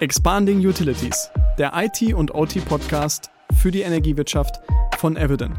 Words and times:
Expanding 0.00 0.66
Utilities, 0.66 1.30
der 1.58 1.72
IT- 1.74 2.14
und 2.14 2.34
OT-Podcast 2.34 3.30
für 3.60 3.70
die 3.70 3.82
Energiewirtschaft 3.82 4.60
von 4.98 5.16
Eviden. 5.16 5.58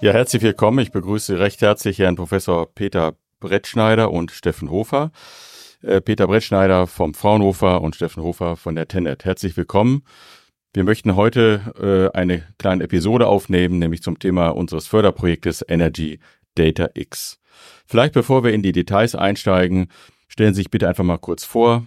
Ja, 0.00 0.12
herzlich 0.12 0.42
willkommen. 0.42 0.80
Ich 0.80 0.92
begrüße 0.92 1.38
recht 1.38 1.62
herzlich 1.62 1.98
Herrn 2.00 2.16
Professor 2.16 2.72
Peter 2.74 3.14
Brettschneider 3.40 4.10
und 4.10 4.30
Steffen 4.30 4.70
Hofer. 4.70 5.10
Äh, 5.80 6.00
Peter 6.00 6.26
Brettschneider 6.26 6.86
vom 6.86 7.14
Fraunhofer 7.14 7.80
und 7.80 7.94
Steffen 7.94 8.22
Hofer 8.22 8.56
von 8.56 8.74
der 8.74 8.88
Tenet. 8.88 9.24
Herzlich 9.24 9.56
willkommen. 9.56 10.02
Wir 10.74 10.84
möchten 10.84 11.16
heute 11.16 12.12
äh, 12.14 12.16
eine 12.16 12.42
kleine 12.58 12.84
Episode 12.84 13.26
aufnehmen, 13.26 13.78
nämlich 13.78 14.02
zum 14.02 14.18
Thema 14.18 14.48
unseres 14.50 14.86
Förderprojektes 14.86 15.64
Energy 15.66 16.18
Data 16.56 16.90
X. 16.94 17.38
Vielleicht 17.86 18.14
bevor 18.14 18.44
wir 18.44 18.52
in 18.52 18.62
die 18.62 18.72
Details 18.72 19.14
einsteigen, 19.14 19.88
stellen 20.38 20.54
Sie 20.54 20.60
sich 20.60 20.70
bitte 20.70 20.86
einfach 20.86 21.02
mal 21.02 21.18
kurz 21.18 21.42
vor. 21.42 21.84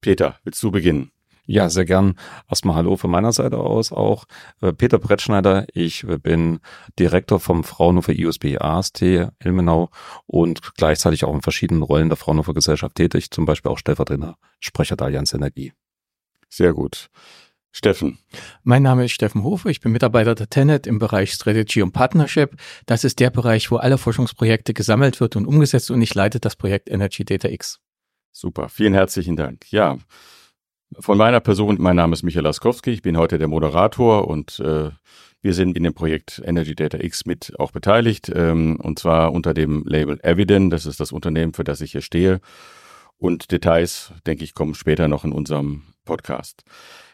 Peter, 0.00 0.40
willst 0.42 0.60
du 0.60 0.72
beginnen? 0.72 1.12
Ja, 1.44 1.70
sehr 1.70 1.84
gern. 1.84 2.18
Erstmal 2.50 2.74
Hallo 2.74 2.96
von 2.96 3.12
meiner 3.12 3.30
Seite 3.30 3.58
aus 3.58 3.92
auch. 3.92 4.24
Äh, 4.60 4.72
Peter 4.72 4.98
Brettschneider, 4.98 5.66
ich 5.72 6.04
bin 6.24 6.58
Direktor 6.98 7.38
vom 7.38 7.62
Fraunhofer 7.62 8.12
IUSB 8.12 8.58
AST 8.58 9.02
Ilmenau 9.38 9.90
und 10.26 10.74
gleichzeitig 10.74 11.24
auch 11.24 11.32
in 11.32 11.42
verschiedenen 11.42 11.82
Rollen 11.82 12.08
der 12.08 12.16
Fraunhofer 12.16 12.54
Gesellschaft 12.54 12.96
tätig, 12.96 13.30
zum 13.30 13.46
Beispiel 13.46 13.70
auch 13.70 13.78
stellvertretender 13.78 14.36
Sprecher 14.58 14.96
der 14.96 15.06
Allianz 15.06 15.32
Energie. 15.32 15.72
Sehr 16.48 16.72
gut. 16.72 17.08
Steffen. 17.76 18.18
Mein 18.62 18.82
Name 18.82 19.04
ist 19.04 19.12
Steffen 19.12 19.44
Hofer, 19.44 19.68
ich 19.68 19.80
bin 19.80 19.92
Mitarbeiter 19.92 20.34
der 20.34 20.48
Tenet 20.48 20.86
im 20.86 20.98
Bereich 20.98 21.32
Strategy 21.32 21.82
und 21.82 21.92
Partnership. 21.92 22.56
Das 22.86 23.04
ist 23.04 23.20
der 23.20 23.28
Bereich, 23.28 23.70
wo 23.70 23.76
alle 23.76 23.98
Forschungsprojekte 23.98 24.72
gesammelt 24.72 25.20
wird 25.20 25.36
und 25.36 25.44
umgesetzt 25.44 25.90
und 25.90 26.00
ich 26.00 26.14
leite 26.14 26.40
das 26.40 26.56
Projekt 26.56 26.88
Energy 26.88 27.26
Data 27.26 27.48
X. 27.48 27.78
Super, 28.32 28.70
vielen 28.70 28.94
herzlichen 28.94 29.36
Dank. 29.36 29.70
Ja, 29.70 29.98
von 30.98 31.18
meiner 31.18 31.40
Person, 31.40 31.76
mein 31.78 31.96
Name 31.96 32.14
ist 32.14 32.22
Michael 32.22 32.44
Laskowski, 32.44 32.92
ich 32.92 33.02
bin 33.02 33.18
heute 33.18 33.36
der 33.36 33.48
Moderator 33.48 34.26
und 34.26 34.58
äh, 34.60 34.88
wir 35.42 35.52
sind 35.52 35.76
in 35.76 35.82
dem 35.82 35.92
Projekt 35.92 36.40
Energy 36.46 36.74
Data 36.74 36.96
X 36.98 37.26
mit 37.26 37.52
auch 37.58 37.72
beteiligt 37.72 38.32
ähm, 38.34 38.80
und 38.80 38.98
zwar 38.98 39.32
unter 39.32 39.52
dem 39.52 39.84
Label 39.84 40.18
Eviden, 40.22 40.70
das 40.70 40.86
ist 40.86 40.98
das 40.98 41.12
Unternehmen, 41.12 41.52
für 41.52 41.64
das 41.64 41.82
ich 41.82 41.92
hier 41.92 42.00
stehe. 42.00 42.40
Und 43.18 43.50
Details, 43.52 44.14
denke 44.26 44.44
ich, 44.44 44.54
kommen 44.54 44.74
später 44.74 45.08
noch 45.08 45.24
in 45.24 45.32
unserem 45.32 45.82
Podcast. 46.06 46.64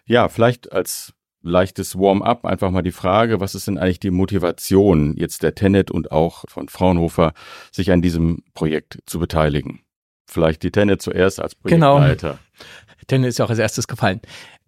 Ja, 0.05 0.29
vielleicht 0.29 0.73
als 0.73 1.15
leichtes 1.43 1.97
Warm-up 1.99 2.45
einfach 2.45 2.71
mal 2.71 2.83
die 2.83 2.93
Frage, 2.93 3.41
was 3.41 3.55
ist 3.55 3.67
denn 3.67 3.79
eigentlich 3.79 4.01
die 4.01 4.11
Motivation 4.11 5.17
jetzt 5.17 5.43
der 5.43 5.55
Tenet 5.55 5.91
und 5.91 6.13
auch 6.13 6.45
von 6.49 6.69
Fraunhofer, 6.69 7.33
sich 7.73 7.91
an 7.91 8.03
diesem 8.03 8.43
Projekt 8.55 8.99
zu 9.07 9.19
beteiligen? 9.19 9.81
Vielleicht 10.27 10.63
die 10.63 10.71
Tenet 10.71 11.03
zuerst 11.03 11.41
als 11.41 11.57
genau. 11.65 11.99
Projektleiter. 11.99 12.39
Genau. 12.39 12.69
Tenet 13.09 13.29
ist 13.31 13.41
auch 13.41 13.51
als 13.51 13.59
erstes 13.59 13.89
gefallen. 13.89 14.21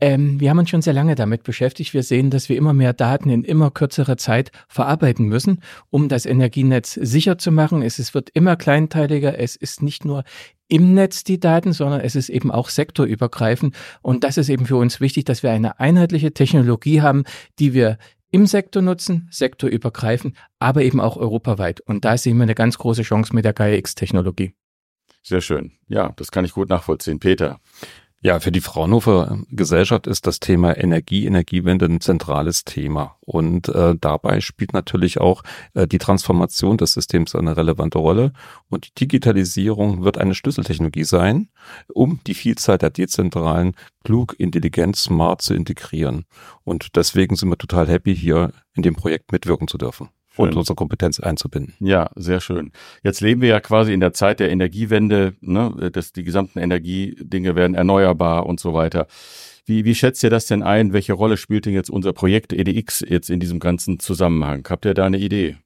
Ähm, 0.04 0.38
wir 0.38 0.50
haben 0.50 0.58
uns 0.58 0.68
schon 0.68 0.82
sehr 0.82 0.92
lange 0.92 1.14
damit 1.14 1.44
beschäftigt. 1.44 1.94
Wir 1.94 2.02
sehen, 2.02 2.28
dass 2.28 2.50
wir 2.50 2.58
immer 2.58 2.74
mehr 2.74 2.92
Daten 2.92 3.30
in 3.30 3.42
immer 3.42 3.70
kürzerer 3.70 4.18
Zeit 4.18 4.52
verarbeiten 4.68 5.28
müssen, 5.28 5.62
um 5.88 6.10
das 6.10 6.26
Energienetz 6.26 6.92
sicher 6.92 7.38
zu 7.38 7.50
machen. 7.50 7.80
Es, 7.80 7.98
es 7.98 8.12
wird 8.12 8.28
immer 8.34 8.56
kleinteiliger. 8.56 9.38
Es 9.38 9.56
ist 9.56 9.82
nicht 9.82 10.04
nur 10.04 10.24
im 10.68 10.92
Netz 10.92 11.24
die 11.24 11.40
Daten, 11.40 11.72
sondern 11.72 12.02
es 12.02 12.16
ist 12.16 12.28
eben 12.28 12.50
auch 12.50 12.68
sektorübergreifend. 12.68 13.74
Und 14.02 14.24
das 14.24 14.36
ist 14.36 14.50
eben 14.50 14.66
für 14.66 14.76
uns 14.76 15.00
wichtig, 15.00 15.24
dass 15.24 15.42
wir 15.42 15.52
eine 15.52 15.80
einheitliche 15.80 16.34
Technologie 16.34 17.00
haben, 17.00 17.24
die 17.58 17.72
wir 17.72 17.96
im 18.30 18.44
Sektor 18.44 18.82
nutzen, 18.82 19.26
sektorübergreifend, 19.30 20.36
aber 20.58 20.82
eben 20.82 21.00
auch 21.00 21.16
europaweit. 21.16 21.80
Und 21.80 22.04
da 22.04 22.18
sehen 22.18 22.36
wir 22.36 22.42
eine 22.42 22.54
ganz 22.54 22.76
große 22.76 23.04
Chance 23.04 23.34
mit 23.34 23.46
der 23.46 23.54
Gaia-X-Technologie. 23.54 24.52
Sehr 25.22 25.40
schön. 25.40 25.72
Ja, 25.88 26.12
das 26.16 26.30
kann 26.30 26.44
ich 26.44 26.52
gut 26.52 26.68
nachvollziehen. 26.68 27.20
Peter. 27.20 27.58
Ja, 28.26 28.40
für 28.40 28.50
die 28.50 28.62
Fraunhofer 28.62 29.38
Gesellschaft 29.50 30.06
ist 30.06 30.26
das 30.26 30.40
Thema 30.40 30.74
Energie, 30.78 31.26
Energiewende 31.26 31.84
ein 31.84 32.00
zentrales 32.00 32.64
Thema. 32.64 33.18
Und 33.20 33.68
äh, 33.68 33.96
dabei 34.00 34.40
spielt 34.40 34.72
natürlich 34.72 35.20
auch 35.20 35.42
äh, 35.74 35.86
die 35.86 35.98
Transformation 35.98 36.78
des 36.78 36.94
Systems 36.94 37.34
eine 37.34 37.54
relevante 37.58 37.98
Rolle. 37.98 38.32
Und 38.70 38.86
die 38.86 38.94
Digitalisierung 38.94 40.04
wird 40.04 40.16
eine 40.16 40.34
Schlüsseltechnologie 40.34 41.04
sein, 41.04 41.50
um 41.92 42.20
die 42.26 42.32
Vielzahl 42.32 42.78
der 42.78 42.88
dezentralen, 42.88 43.76
klug, 44.04 44.34
intelligent, 44.38 44.96
smart 44.96 45.42
zu 45.42 45.52
integrieren. 45.52 46.24
Und 46.64 46.96
deswegen 46.96 47.36
sind 47.36 47.50
wir 47.50 47.58
total 47.58 47.88
happy, 47.88 48.16
hier 48.16 48.52
in 48.72 48.82
dem 48.82 48.94
Projekt 48.94 49.32
mitwirken 49.32 49.68
zu 49.68 49.76
dürfen 49.76 50.08
schön. 50.34 50.44
und 50.46 50.56
unsere 50.56 50.74
Kompetenz 50.74 51.20
einzubinden. 51.20 51.74
Ja, 51.80 52.10
sehr 52.16 52.40
schön. 52.40 52.72
Jetzt 53.02 53.20
leben 53.20 53.40
wir 53.40 53.48
ja 53.48 53.60
quasi 53.60 53.92
in 53.92 54.00
der 54.00 54.12
Zeit 54.12 54.40
der 54.40 54.50
Energiewende, 54.50 55.34
ne, 55.40 55.90
dass 55.92 56.12
die 56.12 56.24
gesamten 56.24 56.58
Energiedinge 56.58 57.54
werden 57.54 57.74
erneuerbar 57.74 58.46
und 58.46 58.60
so 58.60 58.74
weiter. 58.74 59.06
Wie, 59.66 59.84
wie 59.84 59.94
schätzt 59.94 60.22
ihr 60.22 60.30
das 60.30 60.46
denn 60.46 60.62
ein? 60.62 60.92
Welche 60.92 61.14
Rolle 61.14 61.36
spielt 61.36 61.66
denn 61.66 61.72
jetzt 61.72 61.90
unser 61.90 62.12
Projekt 62.12 62.52
EDX 62.52 63.04
jetzt 63.08 63.30
in 63.30 63.40
diesem 63.40 63.60
ganzen 63.60 63.98
Zusammenhang? 63.98 64.66
Habt 64.68 64.84
ihr 64.84 64.94
da 64.94 65.06
eine 65.06 65.18
Idee? 65.18 65.56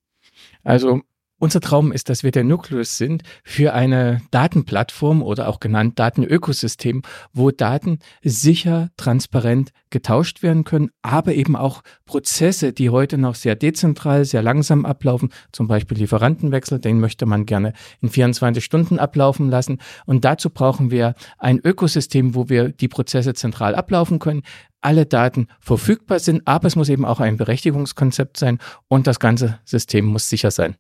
Also 0.62 1.02
unser 1.38 1.60
Traum 1.60 1.92
ist, 1.92 2.08
dass 2.08 2.22
wir 2.22 2.30
der 2.30 2.44
Nukleus 2.44 2.98
sind 2.98 3.22
für 3.44 3.72
eine 3.72 4.22
Datenplattform 4.30 5.22
oder 5.22 5.48
auch 5.48 5.60
genannt 5.60 5.98
Datenökosystem, 5.98 7.02
wo 7.32 7.50
Daten 7.50 8.00
sicher, 8.22 8.88
transparent 8.96 9.70
getauscht 9.90 10.42
werden 10.42 10.64
können, 10.64 10.90
aber 11.02 11.34
eben 11.34 11.56
auch 11.56 11.82
Prozesse, 12.04 12.72
die 12.72 12.90
heute 12.90 13.18
noch 13.18 13.34
sehr 13.34 13.54
dezentral, 13.54 14.24
sehr 14.24 14.42
langsam 14.42 14.84
ablaufen, 14.84 15.30
zum 15.52 15.68
Beispiel 15.68 15.98
Lieferantenwechsel, 15.98 16.78
den 16.78 17.00
möchte 17.00 17.24
man 17.24 17.46
gerne 17.46 17.72
in 18.00 18.10
24 18.10 18.64
Stunden 18.64 18.98
ablaufen 18.98 19.48
lassen. 19.48 19.78
Und 20.06 20.24
dazu 20.24 20.50
brauchen 20.50 20.90
wir 20.90 21.14
ein 21.38 21.60
Ökosystem, 21.62 22.34
wo 22.34 22.48
wir 22.48 22.70
die 22.70 22.88
Prozesse 22.88 23.34
zentral 23.34 23.74
ablaufen 23.74 24.18
können, 24.18 24.42
alle 24.80 25.06
Daten 25.06 25.48
verfügbar 25.60 26.18
sind, 26.18 26.46
aber 26.46 26.68
es 26.68 26.76
muss 26.76 26.88
eben 26.88 27.04
auch 27.04 27.20
ein 27.20 27.36
Berechtigungskonzept 27.36 28.36
sein 28.36 28.58
und 28.88 29.06
das 29.06 29.20
ganze 29.20 29.58
System 29.64 30.04
muss 30.04 30.28
sicher 30.28 30.50
sein. 30.50 30.76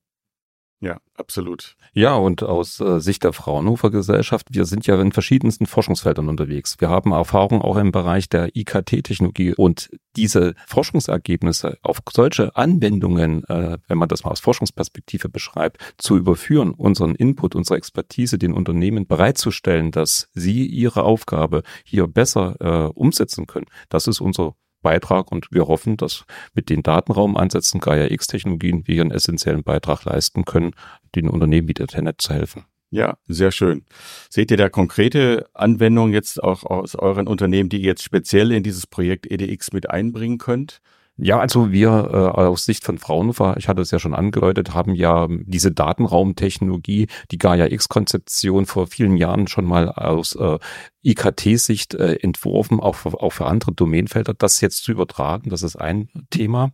Ja, 0.80 0.98
absolut. 1.14 1.74
Ja, 1.92 2.14
und 2.14 2.44
aus 2.44 2.78
äh, 2.78 3.00
Sicht 3.00 3.24
der 3.24 3.32
Fraunhofer 3.32 3.90
Gesellschaft, 3.90 4.46
wir 4.52 4.64
sind 4.64 4.86
ja 4.86 5.00
in 5.00 5.10
verschiedensten 5.10 5.66
Forschungsfeldern 5.66 6.28
unterwegs. 6.28 6.76
Wir 6.78 6.88
haben 6.88 7.10
Erfahrung 7.10 7.62
auch 7.62 7.76
im 7.76 7.90
Bereich 7.90 8.28
der 8.28 8.54
IKT-Technologie 8.54 9.54
und 9.54 9.90
diese 10.14 10.54
Forschungsergebnisse 10.68 11.78
auf 11.82 11.98
solche 12.12 12.54
Anwendungen, 12.54 13.42
äh, 13.48 13.78
wenn 13.88 13.98
man 13.98 14.08
das 14.08 14.22
mal 14.22 14.30
aus 14.30 14.38
Forschungsperspektive 14.38 15.28
beschreibt, 15.28 15.94
zu 15.98 16.16
überführen, 16.16 16.70
unseren 16.70 17.16
Input, 17.16 17.56
unsere 17.56 17.76
Expertise 17.76 18.38
den 18.38 18.52
Unternehmen 18.52 19.08
bereitzustellen, 19.08 19.90
dass 19.90 20.28
sie 20.34 20.64
ihre 20.64 21.02
Aufgabe 21.02 21.64
hier 21.84 22.06
besser 22.06 22.54
äh, 22.60 22.92
umsetzen 22.92 23.48
können. 23.48 23.66
Das 23.88 24.06
ist 24.06 24.20
unser 24.20 24.54
Beitrag 24.82 25.32
und 25.32 25.48
wir 25.50 25.66
hoffen, 25.68 25.96
dass 25.96 26.24
mit 26.54 26.70
den 26.70 26.82
Datenraumansätzen 26.82 27.80
Gaia-X-Technologien 27.80 28.86
wir 28.86 29.02
einen 29.02 29.10
essentiellen 29.10 29.62
Beitrag 29.64 30.04
leisten 30.04 30.44
können, 30.44 30.72
den 31.14 31.28
Unternehmen 31.28 31.68
wie 31.68 31.74
der 31.74 31.86
Tenet 31.86 32.20
zu 32.20 32.32
helfen. 32.32 32.64
Ja, 32.90 33.18
sehr 33.26 33.52
schön. 33.52 33.84
Seht 34.30 34.50
ihr 34.50 34.56
da 34.56 34.70
konkrete 34.70 35.48
Anwendungen 35.52 36.14
jetzt 36.14 36.42
auch 36.42 36.64
aus 36.64 36.94
euren 36.94 37.26
Unternehmen, 37.28 37.68
die 37.68 37.78
ihr 37.78 37.88
jetzt 37.88 38.02
speziell 38.02 38.50
in 38.50 38.62
dieses 38.62 38.86
Projekt 38.86 39.30
EDX 39.30 39.72
mit 39.72 39.90
einbringen 39.90 40.38
könnt? 40.38 40.80
Ja, 41.20 41.40
also 41.40 41.72
wir 41.72 41.88
äh, 42.12 42.16
aus 42.16 42.64
Sicht 42.64 42.84
von 42.84 42.96
Fraunhofer, 42.96 43.56
ich 43.58 43.66
hatte 43.66 43.82
es 43.82 43.90
ja 43.90 43.98
schon 43.98 44.14
angedeutet, 44.14 44.72
haben 44.72 44.94
ja 44.94 45.26
diese 45.28 45.72
Datenraumtechnologie, 45.72 47.08
die 47.32 47.38
Gaia-X-Konzeption 47.38 48.66
vor 48.66 48.86
vielen 48.86 49.16
Jahren 49.16 49.48
schon 49.48 49.64
mal 49.64 49.90
aus 49.90 50.36
äh, 50.36 50.58
IKT-Sicht 51.02 51.94
äh, 51.94 52.14
entworfen, 52.22 52.78
auch 52.78 52.94
für, 52.94 53.20
auch 53.20 53.30
für 53.32 53.46
andere 53.46 53.72
Domänenfelder. 53.72 54.32
Das 54.32 54.60
jetzt 54.60 54.84
zu 54.84 54.92
übertragen, 54.92 55.50
das 55.50 55.64
ist 55.64 55.74
ein 55.74 56.08
Thema. 56.30 56.70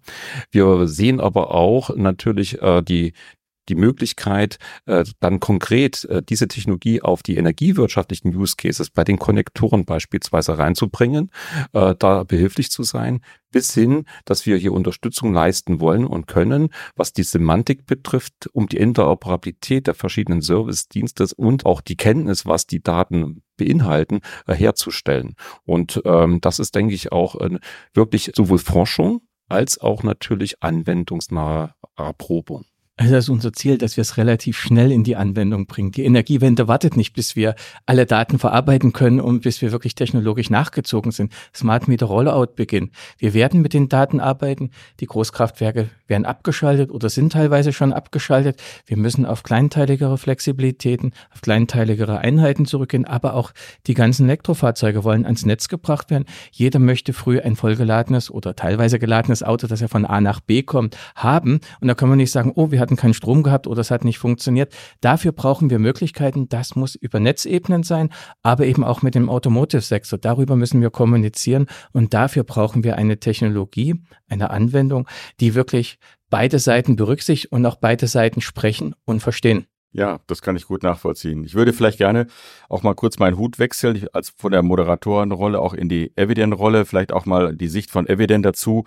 Wir 0.51 0.89
sehen 0.89 1.21
aber 1.21 1.55
auch 1.55 1.97
natürlich 1.97 2.61
äh, 2.61 2.83
die 2.83 3.15
die 3.69 3.75
Möglichkeit, 3.75 4.59
äh, 4.87 5.05
dann 5.21 5.41
konkret 5.41 6.05
äh, 6.05 6.23
diese 6.23 6.49
Technologie 6.49 7.03
auf 7.03 7.23
die 7.23 7.37
energiewirtschaftlichen 7.37 8.35
Use 8.35 8.57
Cases 8.57 8.91
bei 8.91 9.05
den 9.05 9.19
Konnektoren 9.19 9.85
beispielsweise 9.85 10.59
reinzubringen, 10.59 11.31
äh, 11.73 11.95
da 11.99 12.25
behilflich 12.25 12.71
zu 12.71 12.83
sein, 12.83 13.21
bis 13.51 13.73
hin, 13.73 14.05
dass 14.25 14.47
wir 14.47 14.57
hier 14.57 14.73
Unterstützung 14.73 15.33
leisten 15.33 15.81
wollen 15.81 16.05
und 16.07 16.27
können, 16.27 16.71
was 16.97 17.13
die 17.13 17.23
Semantik 17.23 17.87
betrifft, 17.87 18.51
um 18.53 18.69
die 18.69 18.79
Interoperabilität 18.79 19.87
der 19.87 19.95
verschiedenen 19.95 20.43
Service-Dienste 20.43 21.29
und 21.37 21.65
auch 21.65 21.81
die 21.81 21.97
Kenntnis, 21.97 22.47
was 22.47 22.67
die 22.67 22.83
Daten 22.83 23.43
beinhalten, 23.57 24.21
äh, 24.47 24.55
herzustellen. 24.55 25.37
Und 25.65 26.03
ähm, 26.05 26.41
das 26.41 26.59
ist, 26.59 26.75
denke 26.75 26.95
ich, 26.95 27.13
auch 27.13 27.41
äh, 27.41 27.59
wirklich 27.95 28.33
sowohl 28.35 28.59
Forschung 28.59 29.23
als 29.49 29.79
auch 29.79 30.03
natürlich 30.03 30.63
anwendungsnahe 30.63 31.75
Erprobung. 31.97 32.65
Das 32.97 33.11
ist 33.11 33.29
unser 33.29 33.53
Ziel, 33.53 33.77
dass 33.77 33.97
wir 33.97 34.03
es 34.03 34.19
relativ 34.19 34.57
schnell 34.57 34.93
in 34.93 35.03
die 35.03 35.17
Anwendung 35.17 35.67
bringen. 35.67 35.91
Die 35.91 36.05
Energiewende 36.05 36.69
wartet 36.69 36.97
nicht, 36.97 37.13
bis 37.13 37.35
wir 37.35 37.57
alle 37.87 38.07
Daten 38.07 38.39
verarbeiten 38.39 38.93
können 38.93 39.21
und 39.21 39.41
bis 39.41 39.61
wir 39.61 39.73
wirklich 39.73 39.97
technologisch 39.97 40.49
nachgezogen 40.49 41.11
sind. 41.11 41.33
Smart 41.53 41.89
Meter 41.89 42.07
Rollout 42.07 42.55
beginnt. 42.55 42.93
Wir 43.19 43.35
werden 43.35 43.63
mit 43.63 43.75
den 43.75 43.89
Daten 43.89 44.21
arbeiten. 44.21 44.71
Die 45.01 45.07
Großkraftwerke 45.07 45.91
werden 46.07 46.25
abgeschaltet 46.25 46.93
oder 46.93 47.09
sind 47.09 47.33
teilweise 47.33 47.73
schon 47.73 47.93
abgeschaltet. 47.93 48.63
Wir 48.87 48.97
müssen 48.97 49.27
auf 49.27 49.43
kleinteiligere 49.43 50.17
Flexibilitäten, 50.17 51.15
auf 51.33 51.41
kleinteiligere 51.41 52.19
Einheiten 52.19 52.65
zurückgehen, 52.65 53.07
aber 53.07 53.35
auch 53.35 53.51
die 53.89 53.95
ganzen 53.95 54.27
Elektrofahrzeuge 54.29 55.03
wollen 55.03 55.25
ans 55.25 55.45
Netz 55.45 55.67
gebracht 55.67 56.11
werden. 56.11 56.27
Jeder 56.53 56.79
möchte 56.79 57.13
früh 57.13 57.41
ein 57.41 57.57
vollgeladenes 57.57 58.31
oder 58.31 58.55
teilweise 58.55 59.01
geladenes 59.01 59.43
Auto, 59.43 59.67
das 59.67 59.83
er 59.83 59.89
von 59.89 60.05
A 60.05 60.21
nach 60.21 60.39
B 60.39 60.63
kommt, 60.63 60.97
haben. 61.17 61.59
Und 61.81 61.89
da 61.89 61.95
können 61.95 62.13
wir 62.13 62.17
nicht 62.17 62.31
sagen, 62.31 62.53
oh, 62.55 62.71
wir 62.71 62.84
hatten 62.85 62.97
keinen 62.97 63.15
Strom 63.15 63.43
gehabt 63.43 63.67
oder 63.67 63.81
es 63.81 63.91
hat 63.91 64.05
nicht 64.05 64.19
funktioniert. 64.19 64.73
Dafür 65.01 65.33
brauchen 65.33 65.71
wir 65.71 65.79
Möglichkeiten. 65.79 66.49
Das 66.49 66.77
muss 66.77 66.95
über 66.95 67.19
Netzebenen 67.19 67.83
sein, 67.83 68.11
aber 68.43 68.67
eben 68.67 68.85
auch 68.85 69.03
mit 69.03 69.15
dem 69.15 69.29
Automotive-Sektor. 69.29 70.19
Darüber 70.19 70.55
müssen 70.57 70.81
wir 70.81 70.91
kommunizieren 70.91 71.67
und 71.93 72.15
dafür 72.15 72.45
brauchen 72.45 72.85
wir 72.85 72.97
eine 72.97 73.19
Technologie, 73.19 73.97
eine 74.29 74.51
Anwendung, 74.51 75.09
die 75.41 75.55
wirklich 75.55 75.99
beide 76.31 76.59
Seiten 76.59 76.97
berücksichtigt 76.97 77.53
und 77.53 77.65
auch 77.67 77.77
beide 77.77 78.07
Seiten 78.07 78.41
sprechen 78.41 78.95
und 79.05 79.21
verstehen. 79.21 79.67
Ja, 79.93 80.19
das 80.27 80.43
kann 80.43 80.57
ich 80.57 80.67
gut 80.67 80.83
nachvollziehen. 80.83 81.45
Ich 81.45 81.55
würde 81.55 81.73
vielleicht 81.73 81.99
gerne 81.99 82.27
auch 82.69 82.83
mal 82.83 82.95
kurz 82.95 83.21
meinen 83.21 83.39
Hut 83.39 83.61
wechseln, 83.61 84.05
als 84.13 84.31
von 84.37 84.51
der 84.51 84.65
Moderatorenrolle 84.65 85.61
auch 85.61 85.73
in 85.73 85.89
die 85.89 86.11
Evident-Rolle, 86.17 86.85
vielleicht 86.85 87.13
auch 87.13 87.27
mal 87.27 87.55
die 87.55 87.69
Sicht 87.69 87.93
von 87.93 88.09
Evident 88.09 88.45
dazu 88.45 88.85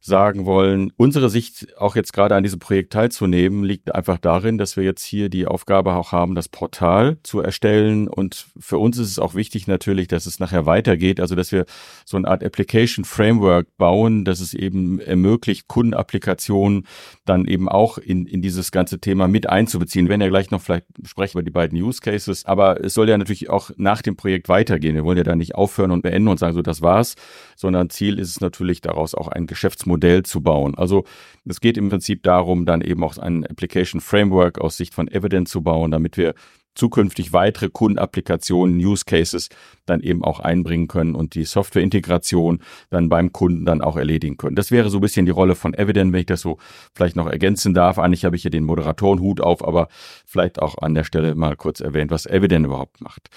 sagen 0.00 0.46
wollen. 0.46 0.92
Unsere 0.96 1.28
Sicht, 1.28 1.76
auch 1.78 1.96
jetzt 1.96 2.12
gerade 2.12 2.34
an 2.34 2.42
diesem 2.42 2.58
Projekt 2.58 2.92
teilzunehmen, 2.92 3.64
liegt 3.64 3.94
einfach 3.94 4.18
darin, 4.18 4.56
dass 4.58 4.76
wir 4.76 4.84
jetzt 4.84 5.04
hier 5.04 5.28
die 5.28 5.46
Aufgabe 5.46 5.94
auch 5.94 6.12
haben, 6.12 6.34
das 6.34 6.48
Portal 6.48 7.18
zu 7.22 7.40
erstellen. 7.40 8.08
Und 8.08 8.46
für 8.58 8.78
uns 8.78 8.98
ist 8.98 9.10
es 9.10 9.18
auch 9.18 9.34
wichtig 9.34 9.66
natürlich, 9.66 10.08
dass 10.08 10.26
es 10.26 10.38
nachher 10.38 10.66
weitergeht. 10.66 11.20
Also, 11.20 11.34
dass 11.34 11.52
wir 11.52 11.66
so 12.04 12.16
eine 12.16 12.28
Art 12.28 12.44
Application 12.44 13.04
Framework 13.04 13.76
bauen, 13.76 14.24
dass 14.24 14.40
es 14.40 14.54
eben 14.54 15.00
ermöglicht, 15.00 15.68
Kundenapplikationen 15.68 16.86
dann 17.24 17.46
eben 17.46 17.68
auch 17.68 17.98
in, 17.98 18.26
in 18.26 18.40
dieses 18.40 18.70
ganze 18.70 19.00
Thema 19.00 19.28
mit 19.28 19.48
einzubeziehen. 19.48 20.08
Werden 20.08 20.20
ja 20.20 20.28
gleich 20.28 20.50
noch 20.50 20.62
vielleicht 20.62 20.86
sprechen 21.04 21.38
über 21.38 21.42
die 21.42 21.50
beiden 21.50 21.80
Use 21.80 22.00
Cases. 22.00 22.44
Aber 22.46 22.82
es 22.82 22.94
soll 22.94 23.08
ja 23.08 23.18
natürlich 23.18 23.50
auch 23.50 23.70
nach 23.76 24.02
dem 24.02 24.16
Projekt 24.16 24.48
weitergehen. 24.48 24.94
Wir 24.94 25.04
wollen 25.04 25.18
ja 25.18 25.24
da 25.24 25.34
nicht 25.34 25.54
aufhören 25.56 25.90
und 25.90 26.02
beenden 26.02 26.28
und 26.28 26.38
sagen, 26.38 26.54
so, 26.54 26.62
das 26.62 26.82
war's, 26.82 27.16
sondern 27.56 27.90
Ziel 27.90 28.18
ist 28.18 28.30
es 28.30 28.40
natürlich 28.40 28.80
daraus 28.80 29.14
auch 29.14 29.28
ein 29.28 29.46
Geschäftsmodell 29.46 29.87
Modell 29.88 30.22
zu 30.22 30.40
bauen. 30.40 30.76
Also 30.76 31.04
es 31.44 31.60
geht 31.60 31.76
im 31.76 31.88
Prinzip 31.88 32.22
darum, 32.22 32.66
dann 32.66 32.80
eben 32.80 33.02
auch 33.02 33.18
ein 33.18 33.44
Application 33.44 34.00
Framework 34.00 34.60
aus 34.60 34.76
Sicht 34.76 34.94
von 34.94 35.08
Evidence 35.08 35.50
zu 35.50 35.62
bauen, 35.62 35.90
damit 35.90 36.16
wir 36.16 36.34
zukünftig 36.78 37.32
weitere 37.32 37.68
Kundenapplikationen, 37.68 38.78
Use 38.78 39.04
Cases 39.04 39.48
dann 39.84 40.00
eben 40.00 40.22
auch 40.22 40.38
einbringen 40.38 40.86
können 40.86 41.16
und 41.16 41.34
die 41.34 41.44
Softwareintegration 41.44 42.60
dann 42.88 43.08
beim 43.08 43.32
Kunden 43.32 43.64
dann 43.66 43.82
auch 43.82 43.96
erledigen 43.96 44.36
können. 44.36 44.54
Das 44.54 44.70
wäre 44.70 44.88
so 44.88 44.98
ein 44.98 45.00
bisschen 45.00 45.26
die 45.26 45.32
Rolle 45.32 45.56
von 45.56 45.74
Evident, 45.74 46.12
wenn 46.12 46.20
ich 46.20 46.26
das 46.26 46.40
so 46.40 46.58
vielleicht 46.94 47.16
noch 47.16 47.26
ergänzen 47.26 47.74
darf. 47.74 47.98
Eigentlich 47.98 48.24
habe 48.24 48.36
ich 48.36 48.42
hier 48.42 48.52
den 48.52 48.64
Moderatorenhut 48.64 49.40
auf, 49.40 49.66
aber 49.66 49.88
vielleicht 50.24 50.62
auch 50.62 50.78
an 50.78 50.94
der 50.94 51.04
Stelle 51.04 51.34
mal 51.34 51.56
kurz 51.56 51.80
erwähnt, 51.80 52.12
was 52.12 52.26
Evident 52.26 52.66
überhaupt 52.66 53.00
macht. 53.00 53.28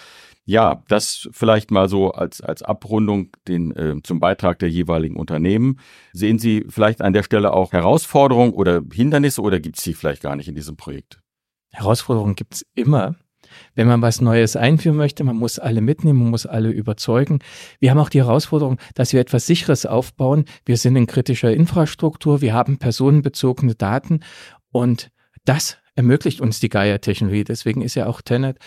Ja, 0.45 0.83
das 0.87 1.29
vielleicht 1.31 1.71
mal 1.71 1.87
so 1.87 2.11
als, 2.11 2.41
als 2.41 2.63
Abrundung 2.63 3.29
den, 3.47 3.75
äh, 3.75 3.95
zum 4.03 4.19
Beitrag 4.19 4.59
der 4.59 4.69
jeweiligen 4.69 5.15
Unternehmen. 5.15 5.79
Sehen 6.13 6.39
Sie 6.39 6.65
vielleicht 6.67 7.01
an 7.01 7.13
der 7.13 7.23
Stelle 7.23 7.53
auch 7.53 7.73
Herausforderungen 7.73 8.53
oder 8.53 8.81
Hindernisse 8.91 9.41
oder 9.41 9.59
gibt 9.59 9.77
es 9.77 9.83
die 9.83 9.93
vielleicht 9.93 10.23
gar 10.23 10.35
nicht 10.35 10.47
in 10.47 10.55
diesem 10.55 10.77
Projekt? 10.77 11.21
Herausforderungen 11.71 12.35
gibt 12.35 12.55
es 12.55 12.65
immer. 12.73 13.15
Wenn 13.75 13.87
man 13.87 14.01
was 14.01 14.21
Neues 14.21 14.55
einführen 14.55 14.97
möchte, 14.97 15.23
man 15.23 15.35
muss 15.35 15.59
alle 15.59 15.81
mitnehmen, 15.81 16.19
man 16.19 16.29
muss 16.31 16.45
alle 16.45 16.69
überzeugen. 16.69 17.39
Wir 17.79 17.91
haben 17.91 17.99
auch 17.99 18.09
die 18.09 18.23
Herausforderung, 18.23 18.77
dass 18.95 19.13
wir 19.13 19.19
etwas 19.19 19.45
Sicheres 19.45 19.85
aufbauen. 19.85 20.45
Wir 20.65 20.77
sind 20.77 20.95
in 20.95 21.07
kritischer 21.07 21.51
Infrastruktur, 21.51 22.41
wir 22.41 22.53
haben 22.53 22.77
personenbezogene 22.77 23.75
Daten 23.75 24.21
und 24.71 25.11
das 25.45 25.77
ermöglicht 25.95 26.39
uns 26.39 26.59
die 26.59 26.69
Gaia-Technologie. 26.69 27.43
Deswegen 27.43 27.81
ist 27.81 27.95
ja 27.95 28.07
auch 28.07 28.21
Tenet 28.21 28.57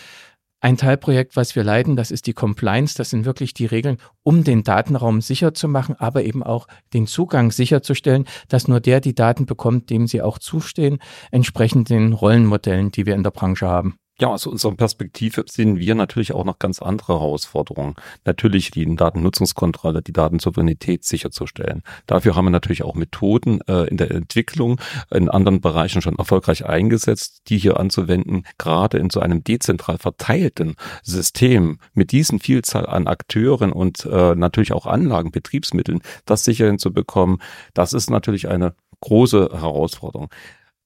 ein 0.65 0.79
Teilprojekt, 0.79 1.37
was 1.37 1.55
wir 1.55 1.63
leiten, 1.63 1.95
das 1.95 2.11
ist 2.11 2.27
die 2.27 2.33
Compliance. 2.33 2.95
Das 2.97 3.11
sind 3.11 3.27
wirklich 3.27 3.53
die 3.53 3.67
Regeln, 3.67 3.99
um 4.23 4.45
den 4.45 4.63
Datenraum 4.63 5.21
sicher 5.21 5.53
zu 5.53 5.69
machen, 5.69 5.95
aber 5.99 6.25
eben 6.25 6.43
auch 6.43 6.67
den 6.95 7.07
Zugang 7.07 7.53
sicherzustellen, 7.53 8.25
dass 8.49 8.67
nur 8.67 8.81
der 8.81 9.03
die 9.03 9.15
Daten 9.15 9.45
bekommt, 9.45 9.91
dem 9.91 10.07
sie 10.07 10.23
auch 10.23 10.39
zustehen, 10.39 11.01
entsprechend 11.31 11.91
den 11.91 12.15
Rollenmodellen, 12.15 12.91
die 12.91 13.05
wir 13.05 13.15
in 13.15 13.23
der 13.23 13.31
Branche 13.31 13.69
haben. 13.69 13.99
Ja, 14.21 14.29
aus 14.29 14.47
unserer 14.47 14.77
Perspektive 14.77 15.45
sehen 15.49 15.81
wir 15.81 15.97
natürlich 15.97 16.33
auch 16.33 16.45
noch 16.45 16.61
ganz 16.61 16.81
andere 16.81 17.15
Herausforderungen. 17.15 17.97
Natürlich 18.25 18.71
die 18.71 18.95
Datennutzungskontrolle, 18.95 20.03
die 20.03 20.13
Datensouveränität 20.13 21.05
sicherzustellen. 21.05 21.83
Dafür 22.07 22.37
haben 22.37 22.45
wir 22.45 22.51
natürlich 22.51 22.85
auch 22.85 22.95
Methoden 22.95 23.61
äh, 23.67 23.89
in 23.89 23.97
der 23.97 24.13
Entwicklung 24.13 24.81
in 25.11 25.29
anderen 25.29 25.61
Bereichen 25.61 26.01
schon 26.01 26.17
erfolgreich 26.17 26.65
eingesetzt, 26.65 27.43
die 27.49 27.59
hier 27.59 27.81
anzuwenden, 27.81 28.45
gerade 28.57 28.99
in 28.99 29.11
so 29.11 29.19
einem 29.19 29.43
dezentral 29.43 29.99
verteilten 29.99 30.77
System 31.03 31.81
mit 31.93 32.13
diesen 32.13 32.39
Vielzahl 32.39 32.87
an 32.87 33.09
Akteuren 33.09 33.73
und 33.73 34.07
äh, 34.07 34.37
natürlich 34.37 34.73
auch 34.73 34.87
Anlagen, 34.87 35.33
Betriebsmitteln, 35.33 36.03
das 36.25 36.45
sicher 36.45 36.67
hinzubekommen. 36.67 37.43
Das 37.75 37.93
ist 37.93 38.11
natürlich 38.11 38.47
eine 38.47 38.77
große 39.01 39.51
Herausforderung. 39.53 40.31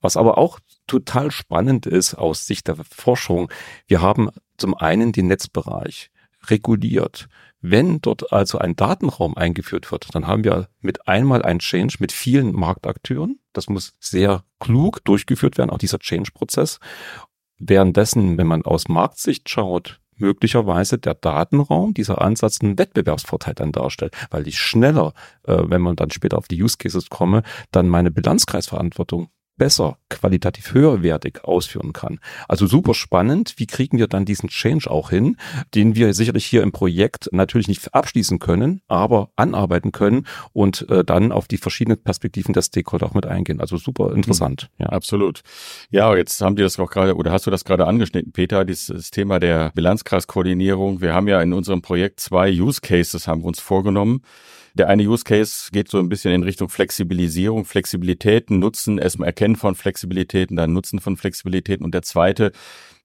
Was 0.01 0.17
aber 0.17 0.39
auch 0.39 0.61
total 0.87 1.31
spannend 1.31 1.87
ist 1.87 2.15
aus 2.15 2.47
Sicht 2.47 2.69
der 2.69 2.77
Forschung, 2.77 3.51
wir 3.87 4.01
haben 4.01 4.31
zum 4.57 4.75
einen 4.75 5.13
den 5.13 5.27
Netzbereich 5.27 6.11
reguliert. 6.47 7.29
Wenn 7.61 8.01
dort 8.01 8.33
also 8.33 8.59
ein 8.59 8.77
Datenraum 8.77 9.37
eingeführt 9.37 9.91
wird, 9.91 10.15
dann 10.15 10.27
haben 10.27 10.45
wir 10.45 10.69
mit 10.81 11.09
einmal 11.09 11.43
ein 11.43 11.59
Change 11.59 11.97
mit 11.99 12.13
vielen 12.13 12.53
Marktakteuren. 12.53 13.41
Das 13.53 13.69
muss 13.69 13.95
sehr 13.99 14.45
klug 14.61 15.05
durchgeführt 15.05 15.59
werden, 15.59 15.71
auch 15.71 15.79
dieser 15.79 15.99
Change-Prozess. 15.99 16.79
Währenddessen, 17.59 18.39
wenn 18.39 18.47
man 18.47 18.63
aus 18.63 18.87
Marktsicht 18.87 19.49
schaut, 19.51 20.01
möglicherweise 20.15 20.99
der 20.99 21.15
Datenraum, 21.15 21.95
dieser 21.95 22.21
Ansatz 22.21 22.61
einen 22.61 22.79
Wettbewerbsvorteil 22.79 23.55
dann 23.55 23.73
darstellt, 23.73 24.17
weil 24.31 24.47
ich 24.47 24.59
schneller, 24.59 25.13
äh, 25.45 25.57
wenn 25.65 25.81
man 25.81 25.97
dann 25.97 26.11
später 26.11 26.39
auf 26.39 26.49
die 26.49 26.63
Use 26.63 26.77
Cases 26.77 27.09
komme, 27.09 27.43
dann 27.73 27.89
meine 27.89 28.11
Bilanzkreisverantwortung 28.11 29.31
besser, 29.59 29.99
qualitativ 30.09 30.73
höherwertig 30.73 31.45
ausführen 31.45 31.93
kann. 31.93 32.21
Also 32.49 32.67
super 32.67 32.95
spannend. 32.95 33.55
Wie 33.57 33.67
kriegen 33.67 33.99
wir 33.99 34.07
dann 34.07 34.25
diesen 34.25 34.49
Change 34.49 34.91
auch 34.91 35.11
hin, 35.11 35.37
den 35.75 35.95
wir 35.95 36.15
sicherlich 36.15 36.47
hier 36.47 36.63
im 36.63 36.73
Projekt 36.73 37.29
natürlich 37.33 37.69
nicht 37.69 37.95
abschließen 37.95 38.39
können, 38.39 38.81
aber 38.89 39.31
anarbeiten 39.37 39.93
können 39.93 40.27
und 40.53 40.89
äh, 40.89 41.05
dann 41.05 41.33
auf 41.33 41.49
die 41.49 41.59
verschiedenen 41.59 42.03
Perspektiven 42.03 42.53
der 42.53 42.63
Stakeholder 42.63 43.07
auch 43.07 43.15
mit 43.15 43.27
eingehen. 43.27 43.61
Also 43.61 43.77
super 43.77 44.15
interessant. 44.15 44.71
Mhm. 44.79 44.85
Ja, 44.85 44.89
absolut. 44.91 45.43
Ja, 45.91 46.17
jetzt 46.17 46.41
haben 46.41 46.57
die 46.57 46.63
das 46.63 46.79
auch 46.79 46.91
gerade, 46.91 47.17
oder 47.17 47.33
hast 47.33 47.47
du 47.47 47.51
das 47.51 47.65
gerade 47.65 47.87
angeschnitten, 47.87 48.33
Peter, 48.33 48.65
dieses 48.65 49.11
Thema 49.11 49.41
der 49.41 49.73
Bilanzkreiskoordinierung. 49.75 51.01
Wir 51.01 51.15
haben 51.15 51.29
ja 51.29 51.43
in 51.43 51.53
unserem 51.53 51.83
Projekt 51.83 52.21
zwei 52.21 52.51
Use 52.51 52.81
Cases 52.81 53.27
haben 53.27 53.43
wir 53.43 53.47
uns 53.47 53.61
vorgenommen. 53.61 54.23
Der 54.75 54.89
eine 54.89 55.03
Use 55.03 55.25
Case 55.25 55.71
geht 55.73 55.91
so 55.91 55.99
ein 55.99 56.09
bisschen 56.09 56.33
in 56.33 56.43
Richtung 56.43 56.69
Flexibilisierung, 56.69 57.65
Flexibilitäten, 57.65 58.59
Nutzen, 58.59 58.99
erstmal 58.99 59.29
Erkennen 59.29 59.57
von 59.57 59.75
Flexibilitäten, 59.75 60.57
dann 60.57 60.73
Nutzen 60.73 61.01
von 61.01 61.17
Flexibilitäten 61.17 61.85
und 61.85 61.95
der 61.95 62.03
zweite 62.03 62.53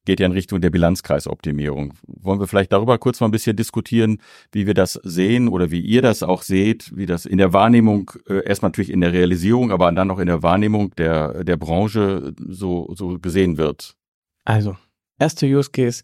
geht 0.05 0.20
ja 0.20 0.25
in 0.25 0.32
Richtung 0.34 0.60
der 0.62 0.70
Bilanzkreisoptimierung. 0.70 1.93
Wollen 2.05 2.39
wir 2.39 2.48
vielleicht 2.48 2.74
darüber 2.74 2.98
kurz 2.98 3.20
mal 3.20 3.27
ein 3.27 3.32
bisschen 3.32 3.55
diskutieren, 3.55 4.20
wie 4.51 4.67
wir 4.67 4.74
das 4.74 5.00
sehen 5.03 5.48
oder 5.48 5.72
wie 5.72 5.79
ihr 5.79 6.01
das 6.01 6.24
auch 6.24 6.41
seht, 6.41 6.96
wie 6.96 7.05
das 7.05 7.25
in 7.25 7.38
der 7.38 7.53
Wahrnehmung, 7.53 8.12
äh, 8.27 8.46
erstmal 8.46 8.70
natürlich 8.70 8.91
in 8.91 9.01
der 9.01 9.13
Realisierung, 9.13 9.72
aber 9.72 9.91
dann 9.91 10.12
auch 10.12 10.20
in 10.20 10.27
der 10.27 10.43
Wahrnehmung 10.43 10.93
der, 10.96 11.43
der 11.43 11.58
Branche 11.58 12.34
so, 12.38 12.93
so 12.96 13.20
gesehen 13.20 13.58
wird? 13.58 13.96
Also, 14.43 14.77
erster 15.20 15.48
Use 15.48 15.72
Case, 15.72 16.03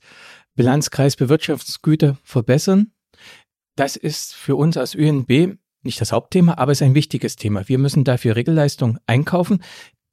Bilanzkreis 0.56 1.16
Bewirtschaftungsgüter 1.16 2.18
verbessern. 2.24 2.92
Das 3.80 3.96
ist 3.96 4.36
für 4.36 4.58
uns 4.58 4.76
als 4.76 4.94
ÖNB 4.94 5.58
nicht 5.84 6.02
das 6.02 6.12
Hauptthema, 6.12 6.58
aber 6.58 6.74
es 6.74 6.82
ist 6.82 6.86
ein 6.86 6.96
wichtiges 6.96 7.38
Thema. 7.38 7.70
Wir 7.70 7.78
müssen 7.78 8.04
dafür 8.04 8.36
Regelleistung 8.36 9.00
einkaufen. 9.08 9.64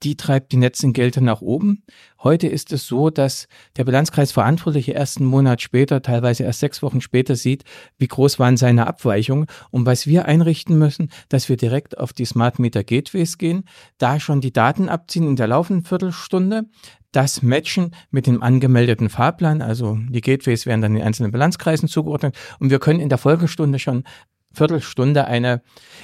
Die 0.03 0.15
treibt 0.15 0.51
die 0.51 0.57
Netzengelte 0.57 1.21
nach 1.21 1.41
oben. 1.41 1.83
Heute 2.21 2.47
ist 2.47 2.71
es 2.71 2.85
so, 2.85 3.09
dass 3.09 3.47
der 3.77 3.83
Bilanzkreisverantwortliche 3.83 4.91
erst 4.91 5.17
einen 5.17 5.25
Monat 5.27 5.61
später, 5.61 6.03
teilweise 6.03 6.43
erst 6.43 6.59
sechs 6.59 6.83
Wochen 6.83 7.01
später 7.01 7.35
sieht, 7.35 7.63
wie 7.97 8.07
groß 8.07 8.37
waren 8.37 8.57
seine 8.57 8.85
Abweichungen 8.85 9.47
und 9.71 9.87
was 9.87 10.05
wir 10.05 10.25
einrichten 10.25 10.77
müssen, 10.77 11.09
dass 11.29 11.49
wir 11.49 11.57
direkt 11.57 11.97
auf 11.97 12.13
die 12.13 12.25
Smart 12.25 12.59
Meter 12.59 12.83
Gateways 12.83 13.39
gehen, 13.39 13.63
da 13.97 14.19
schon 14.19 14.39
die 14.39 14.53
Daten 14.53 14.87
abziehen 14.87 15.27
in 15.27 15.35
der 15.35 15.47
laufenden 15.47 15.83
Viertelstunde, 15.83 16.65
das 17.11 17.41
matchen 17.41 17.95
mit 18.11 18.27
dem 18.27 18.43
angemeldeten 18.43 19.09
Fahrplan. 19.09 19.63
Also 19.63 19.97
die 20.09 20.21
Gateways 20.21 20.67
werden 20.67 20.81
dann 20.81 20.93
den 20.93 21.03
einzelnen 21.03 21.31
Bilanzkreisen 21.31 21.89
zugeordnet 21.89 22.37
und 22.59 22.69
wir 22.69 22.77
können 22.79 22.99
in 22.99 23.09
der 23.09 23.17
Folgestunde 23.17 23.79
schon 23.79 24.03
Viertelstunde 24.57 25.25
eine 25.25 25.61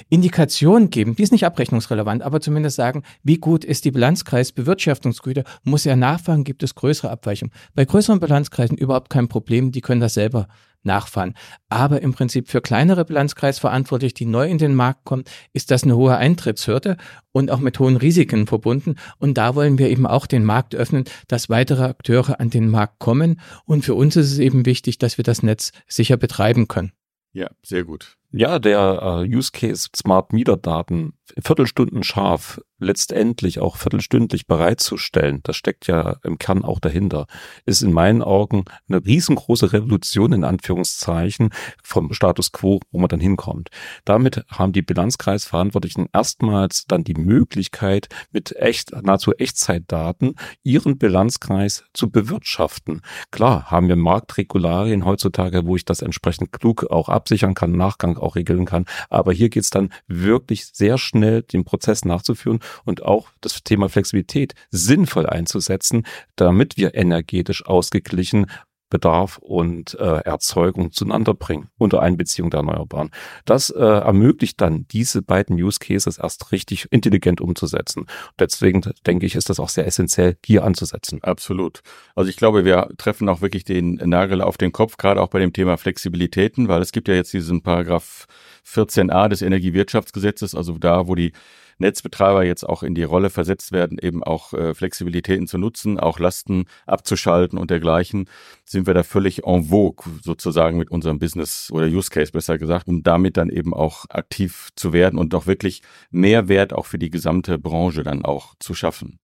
Indikation 0.08 0.90
geben, 0.90 1.16
die 1.16 1.22
ist 1.22 1.32
nicht 1.32 1.44
abrechnungsrelevant, 1.44 2.22
aber 2.22 2.40
zumindest 2.40 2.76
sagen, 2.76 3.02
wie 3.22 3.38
gut 3.38 3.64
ist 3.64 3.84
die 3.84 3.90
Bilanzkreisbewirtschaftungsgüte, 3.90 5.44
muss 5.64 5.84
er 5.86 5.96
nachfragen, 5.96 6.44
gibt 6.44 6.62
es 6.62 6.74
größere 6.74 7.10
Abweichungen. 7.10 7.52
Bei 7.74 7.84
größeren 7.84 8.20
Bilanzkreisen 8.20 8.78
überhaupt 8.78 9.10
kein 9.10 9.28
Problem, 9.28 9.72
die 9.72 9.80
können 9.80 10.00
das 10.00 10.14
selber 10.14 10.48
nachfahren. 10.84 11.34
Aber 11.68 12.02
im 12.02 12.12
Prinzip 12.12 12.48
für 12.48 12.60
kleinere 12.60 13.04
Bilanzkreisverantwortliche, 13.04 14.14
die 14.14 14.26
neu 14.26 14.48
in 14.48 14.58
den 14.58 14.74
Markt 14.74 15.04
kommen, 15.04 15.24
ist 15.52 15.70
das 15.70 15.84
eine 15.84 15.96
hohe 15.96 16.16
Eintrittshürde 16.16 16.96
und 17.32 17.50
auch 17.50 17.60
mit 17.60 17.78
hohen 17.78 17.96
Risiken 17.96 18.46
verbunden. 18.46 18.96
Und 19.18 19.38
da 19.38 19.54
wollen 19.54 19.78
wir 19.78 19.88
eben 19.88 20.06
auch 20.06 20.26
den 20.26 20.44
Markt 20.44 20.74
öffnen, 20.74 21.04
dass 21.26 21.48
weitere 21.48 21.84
Akteure 21.84 22.38
an 22.40 22.50
den 22.50 22.68
Markt 22.68 22.98
kommen. 22.98 23.40
Und 23.64 23.84
für 23.84 23.94
uns 23.94 24.16
ist 24.16 24.30
es 24.30 24.38
eben 24.38 24.66
wichtig, 24.66 24.98
dass 24.98 25.16
wir 25.16 25.24
das 25.24 25.42
Netz 25.42 25.72
sicher 25.88 26.16
betreiben 26.16 26.68
können. 26.68 26.92
Ja, 27.32 27.50
sehr 27.62 27.84
gut. 27.84 28.16
Ja, 28.36 28.58
der 28.58 29.00
äh, 29.00 29.36
Use 29.36 29.52
Case 29.52 29.88
Smart 29.94 30.32
Meter 30.32 30.56
Daten 30.56 31.12
Viertelstunden 31.38 32.02
scharf 32.02 32.60
letztendlich 32.78 33.58
auch 33.58 33.76
viertelstündlich 33.76 34.46
bereitzustellen, 34.46 35.40
das 35.42 35.56
steckt 35.56 35.86
ja 35.86 36.16
im 36.22 36.36
Kern 36.36 36.64
auch 36.64 36.80
dahinter, 36.80 37.26
ist 37.64 37.82
in 37.82 37.92
meinen 37.92 38.20
Augen 38.22 38.64
eine 38.88 39.04
riesengroße 39.04 39.72
Revolution 39.72 40.32
in 40.32 40.44
Anführungszeichen 40.44 41.50
vom 41.82 42.12
Status 42.12 42.52
quo, 42.52 42.80
wo 42.90 42.98
man 42.98 43.08
dann 43.08 43.20
hinkommt. 43.20 43.70
Damit 44.04 44.44
haben 44.48 44.72
die 44.72 44.82
Bilanzkreisverantwortlichen 44.82 46.08
erstmals 46.12 46.84
dann 46.86 47.04
die 47.04 47.14
Möglichkeit, 47.14 48.08
mit 48.32 48.54
echt, 48.56 48.92
nahezu 49.02 49.32
Echtzeitdaten 49.32 50.34
ihren 50.62 50.98
Bilanzkreis 50.98 51.84
zu 51.94 52.10
bewirtschaften. 52.10 53.00
Klar 53.30 53.70
haben 53.70 53.88
wir 53.88 53.96
Marktregularien 53.96 55.06
heutzutage, 55.06 55.64
wo 55.64 55.76
ich 55.76 55.86
das 55.86 56.02
entsprechend 56.02 56.52
klug 56.52 56.84
auch 56.90 57.08
absichern 57.08 57.54
kann, 57.54 57.72
Nachgang 57.72 58.18
auch 58.24 58.36
regeln 58.36 58.64
kann, 58.64 58.86
aber 59.10 59.32
hier 59.32 59.48
geht's 59.48 59.70
dann 59.70 59.90
wirklich 60.06 60.66
sehr 60.66 60.98
schnell, 60.98 61.42
den 61.42 61.64
Prozess 61.64 62.04
nachzuführen 62.04 62.60
und 62.84 63.02
auch 63.02 63.28
das 63.40 63.62
Thema 63.62 63.88
Flexibilität 63.88 64.54
sinnvoll 64.70 65.26
einzusetzen, 65.26 66.06
damit 66.36 66.76
wir 66.76 66.94
energetisch 66.94 67.66
ausgeglichen 67.66 68.46
Bedarf 68.94 69.38
und 69.38 69.98
äh, 69.98 70.20
Erzeugung 70.20 70.92
zueinander 70.92 71.34
bringen 71.34 71.68
unter 71.78 72.00
Einbeziehung 72.00 72.50
der 72.50 72.58
Erneuerbaren. 72.58 73.10
Das 73.44 73.70
äh, 73.70 73.82
ermöglicht 73.82 74.60
dann, 74.60 74.86
diese 74.86 75.20
beiden 75.20 75.56
Use 75.56 75.80
Cases 75.80 76.16
erst 76.16 76.52
richtig 76.52 76.86
intelligent 76.92 77.40
umzusetzen. 77.40 78.06
Deswegen 78.38 78.82
denke 79.04 79.26
ich, 79.26 79.34
ist 79.34 79.50
das 79.50 79.58
auch 79.58 79.68
sehr 79.68 79.84
essentiell, 79.84 80.36
hier 80.46 80.62
anzusetzen. 80.62 81.20
Absolut. 81.24 81.80
Also 82.14 82.30
ich 82.30 82.36
glaube, 82.36 82.64
wir 82.64 82.88
treffen 82.96 83.28
auch 83.28 83.40
wirklich 83.40 83.64
den 83.64 83.94
Nagel 83.94 84.40
auf 84.40 84.58
den 84.58 84.70
Kopf, 84.70 84.96
gerade 84.96 85.20
auch 85.20 85.28
bei 85.28 85.40
dem 85.40 85.52
Thema 85.52 85.76
Flexibilitäten, 85.76 86.68
weil 86.68 86.80
es 86.80 86.92
gibt 86.92 87.08
ja 87.08 87.14
jetzt 87.14 87.32
diesen 87.32 87.62
Paragraph 87.62 88.26
14a 88.64 89.28
des 89.28 89.42
Energiewirtschaftsgesetzes, 89.42 90.54
also 90.54 90.78
da, 90.78 91.08
wo 91.08 91.16
die 91.16 91.32
Netzbetreiber 91.78 92.44
jetzt 92.44 92.64
auch 92.68 92.82
in 92.82 92.94
die 92.94 93.02
Rolle 93.02 93.30
versetzt 93.30 93.72
werden, 93.72 93.98
eben 94.00 94.22
auch 94.22 94.52
äh, 94.52 94.74
Flexibilitäten 94.74 95.46
zu 95.46 95.58
nutzen, 95.58 95.98
auch 95.98 96.18
Lasten 96.18 96.64
abzuschalten 96.86 97.58
und 97.58 97.70
dergleichen, 97.70 98.28
sind 98.64 98.86
wir 98.86 98.94
da 98.94 99.02
völlig 99.02 99.44
en 99.44 99.64
vogue 99.64 100.12
sozusagen 100.22 100.78
mit 100.78 100.90
unserem 100.90 101.18
Business 101.18 101.70
oder 101.72 101.86
Use 101.86 102.10
Case 102.10 102.32
besser 102.32 102.58
gesagt, 102.58 102.88
um 102.88 103.02
damit 103.02 103.36
dann 103.36 103.50
eben 103.50 103.74
auch 103.74 104.06
aktiv 104.08 104.68
zu 104.76 104.92
werden 104.92 105.18
und 105.18 105.34
auch 105.34 105.46
wirklich 105.46 105.82
Mehrwert 106.10 106.72
auch 106.72 106.86
für 106.86 106.98
die 106.98 107.10
gesamte 107.10 107.58
Branche 107.58 108.02
dann 108.02 108.24
auch 108.24 108.54
zu 108.58 108.74
schaffen. 108.74 109.18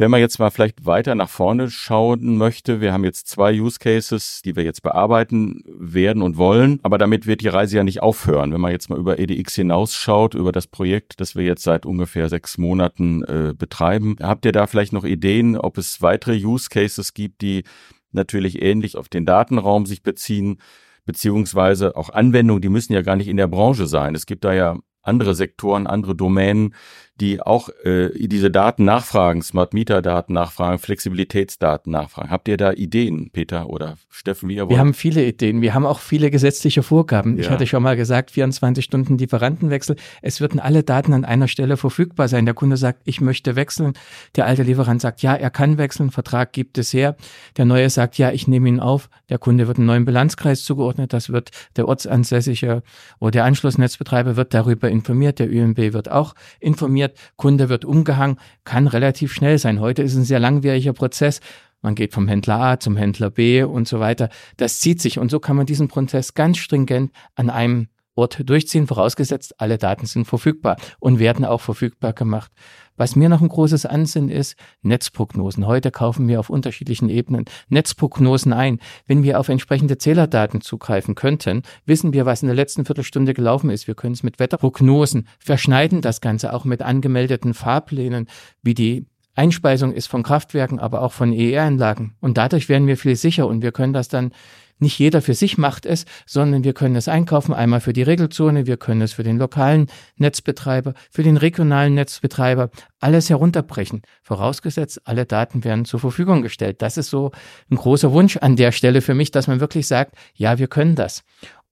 Wenn 0.00 0.12
man 0.12 0.20
jetzt 0.20 0.38
mal 0.38 0.50
vielleicht 0.50 0.86
weiter 0.86 1.16
nach 1.16 1.28
vorne 1.28 1.70
schauen 1.70 2.36
möchte, 2.36 2.80
wir 2.80 2.92
haben 2.92 3.02
jetzt 3.02 3.26
zwei 3.26 3.52
Use 3.60 3.80
Cases, 3.80 4.42
die 4.44 4.54
wir 4.54 4.62
jetzt 4.62 4.84
bearbeiten 4.84 5.64
werden 5.66 6.22
und 6.22 6.36
wollen, 6.36 6.78
aber 6.84 6.98
damit 6.98 7.26
wird 7.26 7.40
die 7.40 7.48
Reise 7.48 7.78
ja 7.78 7.82
nicht 7.82 8.00
aufhören. 8.00 8.52
Wenn 8.52 8.60
man 8.60 8.70
jetzt 8.70 8.90
mal 8.90 8.98
über 8.98 9.18
EDX 9.18 9.56
hinausschaut, 9.56 10.34
über 10.34 10.52
das 10.52 10.68
Projekt, 10.68 11.20
das 11.20 11.34
wir 11.34 11.42
jetzt 11.42 11.64
seit 11.64 11.84
ungefähr 11.84 12.28
sechs 12.28 12.58
Monaten 12.58 13.24
äh, 13.24 13.54
betreiben, 13.58 14.14
habt 14.22 14.44
ihr 14.44 14.52
da 14.52 14.68
vielleicht 14.68 14.92
noch 14.92 15.04
Ideen, 15.04 15.58
ob 15.58 15.78
es 15.78 16.00
weitere 16.00 16.36
Use 16.36 16.68
Cases 16.70 17.12
gibt, 17.12 17.42
die 17.42 17.64
natürlich 18.12 18.62
ähnlich 18.62 18.96
auf 18.96 19.08
den 19.08 19.26
Datenraum 19.26 19.84
sich 19.84 20.04
beziehen, 20.04 20.60
beziehungsweise 21.06 21.96
auch 21.96 22.10
Anwendungen, 22.10 22.62
die 22.62 22.68
müssen 22.68 22.92
ja 22.92 23.02
gar 23.02 23.16
nicht 23.16 23.28
in 23.28 23.36
der 23.36 23.48
Branche 23.48 23.88
sein. 23.88 24.14
Es 24.14 24.26
gibt 24.26 24.44
da 24.44 24.52
ja 24.52 24.78
andere 25.02 25.34
Sektoren, 25.34 25.88
andere 25.88 26.14
Domänen, 26.14 26.74
die 27.20 27.40
auch 27.40 27.68
äh, 27.84 28.10
diese 28.28 28.50
Daten 28.50 28.84
nachfragen, 28.84 29.42
Smart 29.42 29.74
Meter 29.74 30.02
Daten 30.02 30.32
nachfragen, 30.34 30.78
Flexibilitätsdaten 30.78 31.90
nachfragen. 31.90 32.30
Habt 32.30 32.46
ihr 32.46 32.56
da 32.56 32.72
Ideen, 32.72 33.30
Peter 33.32 33.68
oder 33.68 33.96
Steffen, 34.08 34.48
wie 34.48 34.56
ihr 34.56 34.62
wollt? 34.62 34.70
Wir 34.70 34.78
haben 34.78 34.94
viele 34.94 35.24
Ideen. 35.24 35.60
Wir 35.60 35.74
haben 35.74 35.84
auch 35.84 35.98
viele 35.98 36.30
gesetzliche 36.30 36.82
Vorgaben. 36.82 37.36
Ja. 37.36 37.42
Ich 37.42 37.50
hatte 37.50 37.66
schon 37.66 37.82
mal 37.82 37.96
gesagt, 37.96 38.30
24 38.30 38.84
Stunden 38.84 39.18
Lieferantenwechsel. 39.18 39.96
Es 40.22 40.40
würden 40.40 40.60
alle 40.60 40.84
Daten 40.84 41.12
an 41.12 41.24
einer 41.24 41.48
Stelle 41.48 41.76
verfügbar 41.76 42.28
sein. 42.28 42.44
Der 42.44 42.54
Kunde 42.54 42.76
sagt, 42.76 43.00
ich 43.04 43.20
möchte 43.20 43.56
wechseln. 43.56 43.94
Der 44.36 44.46
alte 44.46 44.62
Lieferant 44.62 45.00
sagt, 45.00 45.22
ja, 45.22 45.34
er 45.34 45.50
kann 45.50 45.76
wechseln. 45.76 46.10
Vertrag 46.10 46.52
gibt 46.52 46.78
es 46.78 46.92
her. 46.92 47.16
Der 47.56 47.64
neue 47.64 47.90
sagt, 47.90 48.16
ja, 48.18 48.30
ich 48.30 48.46
nehme 48.46 48.68
ihn 48.68 48.80
auf. 48.80 49.08
Der 49.28 49.38
Kunde 49.38 49.66
wird 49.66 49.78
einen 49.78 49.86
neuen 49.86 50.04
Bilanzkreis 50.04 50.62
zugeordnet. 50.62 51.12
Das 51.12 51.30
wird 51.30 51.50
der 51.76 51.88
ortsansässige 51.88 52.82
oder 53.18 53.30
der 53.32 53.44
Anschlussnetzbetreiber 53.44 54.36
wird 54.36 54.54
darüber 54.54 54.88
informiert. 54.88 55.38
Der 55.38 55.50
ÜMB 55.50 55.92
wird 55.92 56.10
auch 56.10 56.34
informiert 56.60 57.07
wird, 57.08 57.18
Kunde 57.36 57.68
wird 57.68 57.84
umgehangen, 57.84 58.38
kann 58.64 58.86
relativ 58.86 59.32
schnell 59.32 59.58
sein. 59.58 59.80
Heute 59.80 60.02
ist 60.02 60.14
ein 60.14 60.24
sehr 60.24 60.40
langwieriger 60.40 60.92
Prozess. 60.92 61.40
Man 61.80 61.94
geht 61.94 62.12
vom 62.12 62.26
Händler 62.26 62.60
A 62.60 62.80
zum 62.80 62.96
Händler 62.96 63.30
B 63.30 63.62
und 63.62 63.86
so 63.86 64.00
weiter. 64.00 64.28
Das 64.56 64.80
zieht 64.80 65.00
sich 65.00 65.18
und 65.18 65.30
so 65.30 65.38
kann 65.38 65.56
man 65.56 65.66
diesen 65.66 65.88
Prozess 65.88 66.34
ganz 66.34 66.58
stringent 66.58 67.12
an 67.36 67.50
einem 67.50 67.88
Ort 68.18 68.42
durchziehen, 68.44 68.86
vorausgesetzt 68.86 69.60
alle 69.60 69.78
Daten 69.78 70.06
sind 70.06 70.26
verfügbar 70.26 70.76
und 70.98 71.18
werden 71.18 71.44
auch 71.44 71.60
verfügbar 71.60 72.12
gemacht. 72.12 72.50
Was 72.96 73.14
mir 73.14 73.28
noch 73.28 73.40
ein 73.40 73.48
großes 73.48 73.86
Ansinnen 73.86 74.28
ist, 74.28 74.56
Netzprognosen. 74.82 75.66
Heute 75.68 75.92
kaufen 75.92 76.26
wir 76.26 76.40
auf 76.40 76.50
unterschiedlichen 76.50 77.08
Ebenen 77.08 77.44
Netzprognosen 77.68 78.52
ein. 78.52 78.80
Wenn 79.06 79.22
wir 79.22 79.38
auf 79.38 79.48
entsprechende 79.48 79.98
Zählerdaten 79.98 80.60
zugreifen 80.60 81.14
könnten, 81.14 81.62
wissen 81.86 82.12
wir, 82.12 82.26
was 82.26 82.42
in 82.42 82.48
der 82.48 82.56
letzten 82.56 82.84
Viertelstunde 82.84 83.34
gelaufen 83.34 83.70
ist. 83.70 83.86
Wir 83.86 83.94
können 83.94 84.14
es 84.14 84.24
mit 84.24 84.40
Wetterprognosen 84.40 85.28
verschneiden, 85.38 86.02
das 86.02 86.20
Ganze 86.20 86.52
auch 86.52 86.64
mit 86.64 86.82
angemeldeten 86.82 87.54
Fahrplänen, 87.54 88.26
wie 88.62 88.74
die 88.74 89.06
Einspeisung 89.36 89.92
ist 89.92 90.08
von 90.08 90.24
Kraftwerken, 90.24 90.80
aber 90.80 91.02
auch 91.02 91.12
von 91.12 91.32
ER-Anlagen. 91.32 92.16
Und 92.20 92.36
dadurch 92.36 92.68
werden 92.68 92.88
wir 92.88 92.96
viel 92.96 93.14
sicher 93.14 93.46
und 93.46 93.62
wir 93.62 93.70
können 93.70 93.92
das 93.92 94.08
dann 94.08 94.32
nicht 94.78 94.98
jeder 94.98 95.22
für 95.22 95.34
sich 95.34 95.58
macht 95.58 95.86
es, 95.86 96.04
sondern 96.26 96.64
wir 96.64 96.72
können 96.72 96.96
es 96.96 97.08
einkaufen, 97.08 97.54
einmal 97.54 97.80
für 97.80 97.92
die 97.92 98.02
Regelzone, 98.02 98.66
wir 98.66 98.76
können 98.76 99.02
es 99.02 99.14
für 99.14 99.22
den 99.22 99.38
lokalen 99.38 99.88
Netzbetreiber, 100.16 100.94
für 101.10 101.22
den 101.22 101.36
regionalen 101.36 101.94
Netzbetreiber, 101.94 102.70
alles 103.00 103.30
herunterbrechen. 103.30 104.02
Vorausgesetzt, 104.22 105.02
alle 105.04 105.24
Daten 105.24 105.64
werden 105.64 105.84
zur 105.84 106.00
Verfügung 106.00 106.42
gestellt. 106.42 106.82
Das 106.82 106.96
ist 106.96 107.10
so 107.10 107.32
ein 107.70 107.76
großer 107.76 108.12
Wunsch 108.12 108.36
an 108.36 108.56
der 108.56 108.72
Stelle 108.72 109.00
für 109.02 109.14
mich, 109.14 109.30
dass 109.30 109.46
man 109.46 109.60
wirklich 109.60 109.86
sagt, 109.86 110.14
ja, 110.34 110.58
wir 110.58 110.68
können 110.68 110.94
das. 110.94 111.24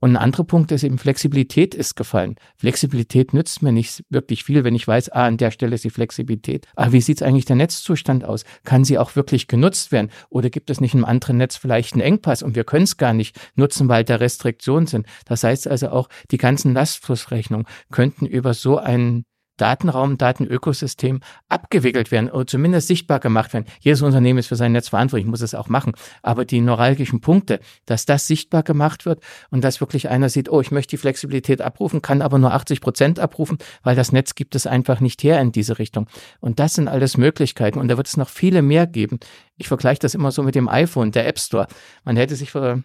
Und 0.06 0.12
ein 0.12 0.22
anderer 0.22 0.44
Punkt 0.44 0.70
ist 0.70 0.84
eben 0.84 0.98
Flexibilität 0.98 1.75
ist 1.75 1.96
gefallen. 1.96 2.36
Flexibilität 2.54 3.34
nützt 3.34 3.60
mir 3.60 3.72
nicht 3.72 4.04
wirklich 4.08 4.44
viel, 4.44 4.62
wenn 4.62 4.76
ich 4.76 4.86
weiß, 4.86 5.08
ah, 5.08 5.26
an 5.26 5.36
der 5.36 5.50
Stelle 5.50 5.75
ist 5.75 5.82
die 5.82 5.90
Flexibilität. 5.90 6.68
Aber 6.76 6.92
wie 6.92 7.00
sieht 7.00 7.25
eigentlich 7.25 7.44
der 7.44 7.56
Netzzustand 7.56 8.25
aus? 8.25 8.44
Kann 8.62 8.84
sie 8.84 8.98
auch 8.98 9.16
wirklich 9.16 9.48
genutzt 9.48 9.90
werden? 9.90 10.12
Oder 10.28 10.48
gibt 10.48 10.70
es 10.70 10.80
nicht 10.80 10.94
im 10.94 11.04
anderen 11.04 11.38
Netz 11.38 11.56
vielleicht 11.56 11.94
einen 11.94 12.02
Engpass 12.02 12.44
und 12.44 12.54
wir 12.54 12.62
können 12.62 12.84
es 12.84 12.98
gar 12.98 13.14
nicht 13.14 13.36
nutzen, 13.56 13.88
weil 13.88 14.04
da 14.04 14.14
Restriktionen 14.14 14.86
sind? 14.86 15.08
Das 15.25 15.42
heißt 15.42 15.66
also 15.66 15.88
auch, 15.88 16.08
die 16.30 16.38
ganzen 16.38 16.72
Lastflussrechnungen 16.72 17.66
könnten 17.90 18.26
über 18.26 18.54
so 18.54 18.78
einen 18.78 19.25
Datenraum, 19.56 20.18
Datenökosystem 20.18 21.20
abgewickelt 21.48 22.10
werden 22.10 22.30
oder 22.30 22.46
zumindest 22.46 22.88
sichtbar 22.88 23.20
gemacht 23.20 23.52
werden. 23.52 23.66
Jedes 23.80 24.02
Unternehmen 24.02 24.38
ist 24.38 24.48
für 24.48 24.56
sein 24.56 24.72
Netz 24.72 24.88
verantwortlich, 24.88 25.26
muss 25.26 25.40
es 25.40 25.54
auch 25.54 25.68
machen. 25.68 25.92
Aber 26.22 26.44
die 26.44 26.60
neuralgischen 26.60 27.20
Punkte, 27.20 27.60
dass 27.86 28.06
das 28.06 28.26
sichtbar 28.26 28.62
gemacht 28.62 29.06
wird 29.06 29.22
und 29.50 29.62
dass 29.62 29.80
wirklich 29.80 30.08
einer 30.08 30.28
sieht, 30.28 30.48
oh, 30.48 30.60
ich 30.60 30.70
möchte 30.70 30.90
die 30.90 30.96
Flexibilität 30.96 31.60
abrufen, 31.60 32.02
kann 32.02 32.22
aber 32.22 32.38
nur 32.38 32.52
80 32.52 32.80
Prozent 32.80 33.18
abrufen, 33.18 33.58
weil 33.82 33.96
das 33.96 34.12
Netz 34.12 34.34
gibt 34.34 34.54
es 34.54 34.66
einfach 34.66 35.00
nicht 35.00 35.22
her 35.22 35.40
in 35.40 35.52
diese 35.52 35.78
Richtung. 35.78 36.06
Und 36.40 36.58
das 36.58 36.75
sind 36.75 36.88
alles 36.88 37.16
Möglichkeiten 37.16 37.78
und 37.78 37.88
da 37.88 37.96
wird 37.96 38.06
es 38.06 38.16
noch 38.16 38.28
viele 38.28 38.62
mehr 38.62 38.86
geben. 38.86 39.18
Ich 39.56 39.68
vergleiche 39.68 40.00
das 40.00 40.14
immer 40.14 40.30
so 40.30 40.42
mit 40.42 40.54
dem 40.54 40.68
iPhone, 40.68 41.12
der 41.12 41.26
App 41.26 41.38
Store. 41.38 41.66
Man 42.04 42.16
hätte 42.16 42.36
sich 42.36 42.50
vor 42.50 42.82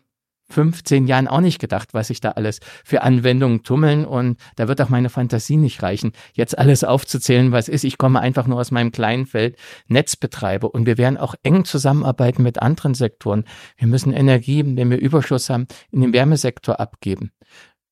15 0.51 1.07
Jahren 1.07 1.27
auch 1.27 1.41
nicht 1.41 1.59
gedacht, 1.59 1.93
was 1.93 2.07
sich 2.07 2.21
da 2.21 2.31
alles 2.31 2.59
für 2.83 3.01
Anwendungen 3.01 3.63
tummeln 3.63 4.05
und 4.05 4.39
da 4.55 4.67
wird 4.67 4.81
auch 4.81 4.89
meine 4.89 5.09
Fantasie 5.09 5.57
nicht 5.57 5.81
reichen, 5.81 6.11
jetzt 6.33 6.57
alles 6.57 6.83
aufzuzählen, 6.83 7.51
was 7.51 7.67
ist. 7.67 7.83
Ich 7.83 7.97
komme 7.97 8.19
einfach 8.19 8.47
nur 8.47 8.59
aus 8.59 8.71
meinem 8.71 8.91
kleinen 8.91 9.25
Feld 9.25 9.57
Netzbetreiber 9.87 10.73
und 10.73 10.85
wir 10.85 10.97
werden 10.97 11.17
auch 11.17 11.35
eng 11.43 11.65
zusammenarbeiten 11.65 12.43
mit 12.43 12.61
anderen 12.61 12.93
Sektoren. 12.93 13.45
Wir 13.77 13.87
müssen 13.87 14.13
Energie, 14.13 14.63
wenn 14.65 14.89
wir 14.89 14.99
Überschuss 14.99 15.49
haben, 15.49 15.67
in 15.91 16.01
den 16.01 16.13
Wärmesektor 16.13 16.79
abgeben. 16.79 17.31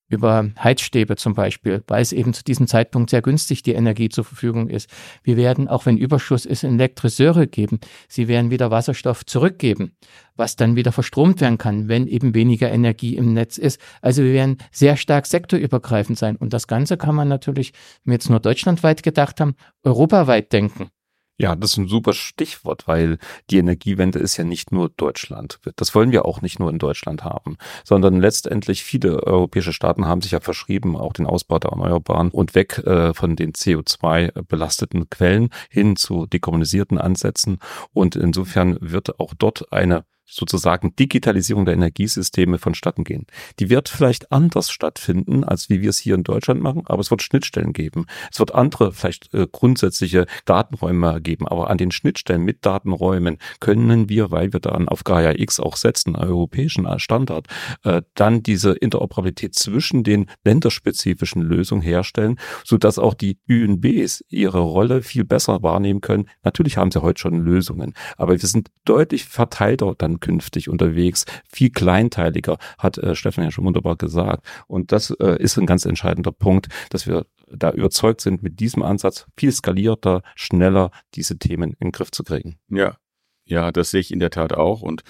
Über 0.10 0.50
Heizstäbe 0.62 1.16
zum 1.16 1.36
Beispiel, 1.36 1.84
weil 1.88 2.02
es 2.02 2.12
eben 2.12 2.34
zu 2.34 2.44
diesem 2.44 2.68
Zeitpunkt 2.68 3.12
sehr 3.12 3.22
günstig 3.22 3.64
die 3.64 3.74
Energie 3.74 4.10
zur 4.10 4.24
Verfügung 4.26 4.68
ist. 4.68 4.90
Wir 5.24 5.38
werden, 5.38 5.68
auch 5.68 5.86
wenn 5.86 5.98
Überschuss 5.98 6.46
ist, 6.46 6.64
Elektriseure 6.64 7.48
geben. 7.48 7.80
Sie 8.08 8.28
werden 8.28 8.52
wieder 8.52 8.72
Wasserstoff 8.72 9.26
zurückgeben, 9.26 9.92
was 10.36 10.56
dann 10.56 10.76
wieder 10.76 10.92
verstromt 10.92 11.42
werden 11.42 11.60
kann, 11.60 11.88
wenn 11.88 12.08
eben 12.08 12.34
weniger 12.34 12.72
Energie 12.72 13.16
im 13.16 13.34
Netz 13.34 13.58
ist. 13.58 13.80
Also 14.02 14.24
wir 14.24 14.34
werden 14.34 14.58
sehr 14.72 14.98
stark 14.98 15.28
sektorübergreifend 15.28 16.18
sein. 16.18 16.36
Und 16.36 16.54
das 16.54 16.68
Ganze 16.68 16.98
kann 16.98 17.16
man 17.16 17.28
natürlich, 17.28 17.74
wenn 18.04 18.12
wir 18.12 18.16
jetzt 18.16 18.30
nur 18.30 18.40
deutschlandweit 18.40 19.04
gedacht 19.04 19.40
haben, 19.40 19.56
europaweit 19.84 20.52
denken. 20.52 20.90
Ja, 21.42 21.56
das 21.56 21.72
ist 21.72 21.78
ein 21.78 21.88
super 21.88 22.12
Stichwort, 22.12 22.86
weil 22.86 23.18
die 23.50 23.60
Energiewende 23.60 24.20
ist 24.20 24.36
ja 24.36 24.44
nicht 24.44 24.74
nur 24.74 24.90
Deutschland. 24.90 25.60
Das 25.78 25.96
wollen 25.96 26.12
wir 26.12 26.26
auch 26.26 26.42
nicht 26.42 26.60
nur 26.60 26.70
in 26.70 26.80
Deutschland 26.80 27.24
haben, 27.24 27.56
sondern 27.86 28.20
letztendlich 28.20 28.84
viele 28.84 29.24
europäische 29.24 29.72
Staaten 29.72 30.06
haben 30.06 30.22
sich 30.22 30.32
ja 30.32 30.42
verschrieben, 30.42 30.98
auch 30.98 31.14
den 31.14 31.26
Ausbau 31.26 31.58
der 31.58 31.72
Erneuerbaren 31.72 32.30
und 32.32 32.56
weg 32.56 32.80
äh, 32.80 33.14
von 33.14 33.38
den 33.38 33.54
CO2 33.54 34.44
belasteten 34.50 35.10
Quellen 35.10 35.50
hin 35.70 35.96
zu 35.96 36.26
dekommunisierten 36.26 36.98
Ansätzen. 36.98 37.60
Und 37.94 38.18
insofern 38.18 38.78
wird 38.82 39.18
auch 39.22 39.34
dort 39.34 39.72
eine 39.72 40.04
sozusagen 40.30 40.96
Digitalisierung 40.96 41.66
der 41.66 41.74
Energiesysteme 41.74 42.60
vonstatten 42.60 43.04
gehen. 43.04 43.26
Die 43.60 43.70
wird 43.70 43.90
vielleicht 43.90 44.32
anders 44.32 44.70
stattfinden, 44.72 45.44
als 45.44 45.70
wie 45.70 45.82
wir 45.82 45.90
es 45.90 45.98
hier 45.98 46.16
in 46.16 46.24
Deutschland 46.24 46.62
machen, 46.62 46.84
aber 46.86 47.02
es 47.02 47.12
wird 47.12 47.24
Schnittstellen 47.24 47.74
geben. 47.74 48.06
Es 48.32 48.40
wird 48.40 48.54
andere, 48.54 48.94
vielleicht 48.94 49.34
äh, 49.34 49.48
grundsätzliche 49.52 50.28
Datenräume 50.46 51.20
geben, 51.22 51.48
aber 51.48 51.70
an 51.70 51.78
den 51.78 51.92
Schnittstellen 51.92 52.44
mit 52.44 52.66
Datenräumen 52.66 53.38
können 53.60 54.10
wir, 54.10 54.32
weil 54.32 54.54
wir 54.54 54.60
dann 54.60 54.88
auf 54.88 55.04
Gaia 55.04 55.32
X 55.38 55.60
auch 55.60 55.76
setzen, 55.76 56.16
europäischen 56.16 56.88
Standard, 57.00 57.48
äh, 57.84 58.02
dann 58.14 58.44
diese 58.44 58.74
Interoperabilität 58.74 59.56
zwischen 59.56 60.04
den 60.04 60.28
länderspezifischen 60.44 61.42
Lösungen 61.42 61.82
herstellen, 61.82 62.40
so 62.64 62.78
dass 62.78 63.00
auch 63.00 63.14
die 63.14 63.38
UNBs 63.50 64.24
ihre 64.30 64.60
Rolle 64.60 65.02
viel 65.02 65.26
besser 65.26 65.64
wahrnehmen 65.64 66.02
können. 66.02 66.30
Natürlich 66.44 66.78
haben 66.78 66.92
sie 66.92 67.02
heute 67.02 67.20
schon 67.20 67.40
Lösungen, 67.40 67.94
aber 68.18 68.34
wir 68.34 68.48
sind 68.48 68.70
deutlich 68.86 69.26
verteilter 69.26 69.96
dann 69.98 70.19
künftig 70.20 70.70
unterwegs, 70.70 71.26
viel 71.50 71.70
kleinteiliger, 71.70 72.58
hat 72.78 72.98
äh, 72.98 73.16
Stefan 73.16 73.44
ja 73.46 73.52
schon 73.52 73.66
wunderbar 73.66 73.96
gesagt. 73.96 74.46
Und 74.68 74.92
das 74.92 75.12
äh, 75.12 75.42
ist 75.42 75.58
ein 75.58 75.66
ganz 75.66 75.86
entscheidender 75.86 76.32
Punkt, 76.32 76.68
dass 76.90 77.08
wir 77.08 77.26
da 77.52 77.72
überzeugt 77.72 78.22
sind, 78.22 78.44
mit 78.44 78.60
diesem 78.60 78.84
Ansatz 78.84 79.26
viel 79.36 79.52
skalierter, 79.52 80.22
schneller 80.36 80.92
diese 81.16 81.38
Themen 81.38 81.72
in 81.72 81.88
den 81.88 81.92
Griff 81.92 82.12
zu 82.12 82.24
kriegen. 82.24 82.60
Ja, 82.70 82.98
ja, 83.46 83.72
das 83.72 83.92
sehe 83.92 84.02
ich 84.02 84.12
in 84.12 84.20
der 84.20 84.30
Tat 84.30 84.54
auch 84.54 84.82
und 84.82 85.02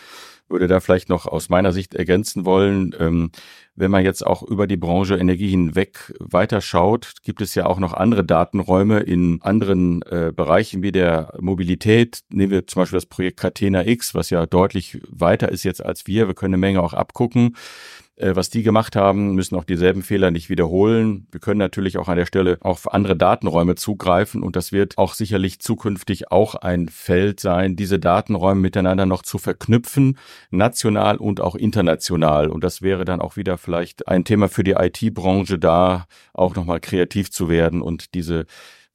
würde 0.50 0.68
da 0.68 0.80
vielleicht 0.80 1.10
noch 1.10 1.26
aus 1.26 1.50
meiner 1.50 1.72
Sicht 1.72 1.94
ergänzen 1.94 2.46
wollen. 2.46 2.96
Ähm, 3.00 3.32
wenn 3.76 3.92
man 3.92 4.04
jetzt 4.04 4.26
auch 4.26 4.44
über 4.44 4.68
die 4.68 4.78
Branche 4.78 5.16
Energie 5.16 5.50
hinweg 5.50 6.14
weiterschaut, 6.20 7.14
gibt 7.24 7.42
es 7.42 7.56
ja 7.56 7.66
auch 7.66 7.80
noch 7.80 7.94
andere 7.94 8.26
Datenräume 8.26 9.00
in 9.00 9.42
anderen 9.42 10.02
äh, 10.02 10.34
Bereichen 10.36 10.84
wie 10.84 10.92
der 10.92 11.34
Mobilität. 11.40 12.20
Nehmen 12.30 12.52
wir 12.52 12.68
zum 12.68 12.82
Beispiel 12.82 12.98
das 12.98 13.06
Projekt 13.06 13.40
Catena 13.40 13.86
X, 13.86 14.14
was 14.16 14.30
ja 14.32 14.46
deutlich 14.46 15.00
weiter 15.08 15.50
ist 15.50 15.64
jetzt 15.64 15.84
als 15.84 16.08
wir. 16.08 16.28
Wir 16.28 16.36
können 16.36 16.56
eine 16.56 16.62
Menge 16.62 16.82
auch 16.84 16.94
abgucken. 16.94 17.56
Äh, 18.20 18.36
was 18.36 18.50
die 18.50 18.64
gemacht 18.64 18.98
haben, 18.98 19.34
müssen 19.34 19.56
auch 19.56 19.64
dieselben 19.64 20.04
Fehler 20.04 20.30
nicht 20.30 20.50
wiederholen. 20.50 21.26
Wir 21.32 21.40
können 21.40 21.60
natürlich 21.60 21.98
auch 21.98 22.10
an 22.10 22.18
der 22.18 22.26
Stelle 22.26 22.58
auf 22.60 22.94
andere 22.94 23.16
Datenräume 23.16 23.76
zugreifen 23.76 24.44
und 24.44 24.58
das 24.58 24.74
wird 24.74 24.98
auch 24.98 25.14
sicherlich 25.14 25.60
zukünftig 25.60 26.30
auch 26.30 26.56
ein 26.56 26.90
Feld 26.90 27.40
sein, 27.40 27.78
diese 27.78 27.98
Datenräume 27.98 28.60
miteinander 28.60 29.06
noch 29.06 29.24
zu 29.24 29.38
verknüpfen, 29.38 30.18
national 30.52 31.16
und 31.16 31.40
auch 31.40 31.56
international. 31.56 32.50
Und 32.50 32.64
das 32.64 32.82
wäre 32.82 33.06
dann 33.06 33.22
auch 33.22 33.38
wieder 33.38 33.58
vielleicht 33.58 34.08
ein 34.10 34.26
Thema 34.26 34.50
für 34.50 34.66
die 34.66 34.76
IT-Branche, 34.78 35.58
da 35.58 36.06
auch 36.34 36.56
nochmal 36.56 36.82
kreativ 36.82 37.32
zu 37.32 37.48
werden 37.48 37.82
und 37.82 38.14
diese 38.16 38.46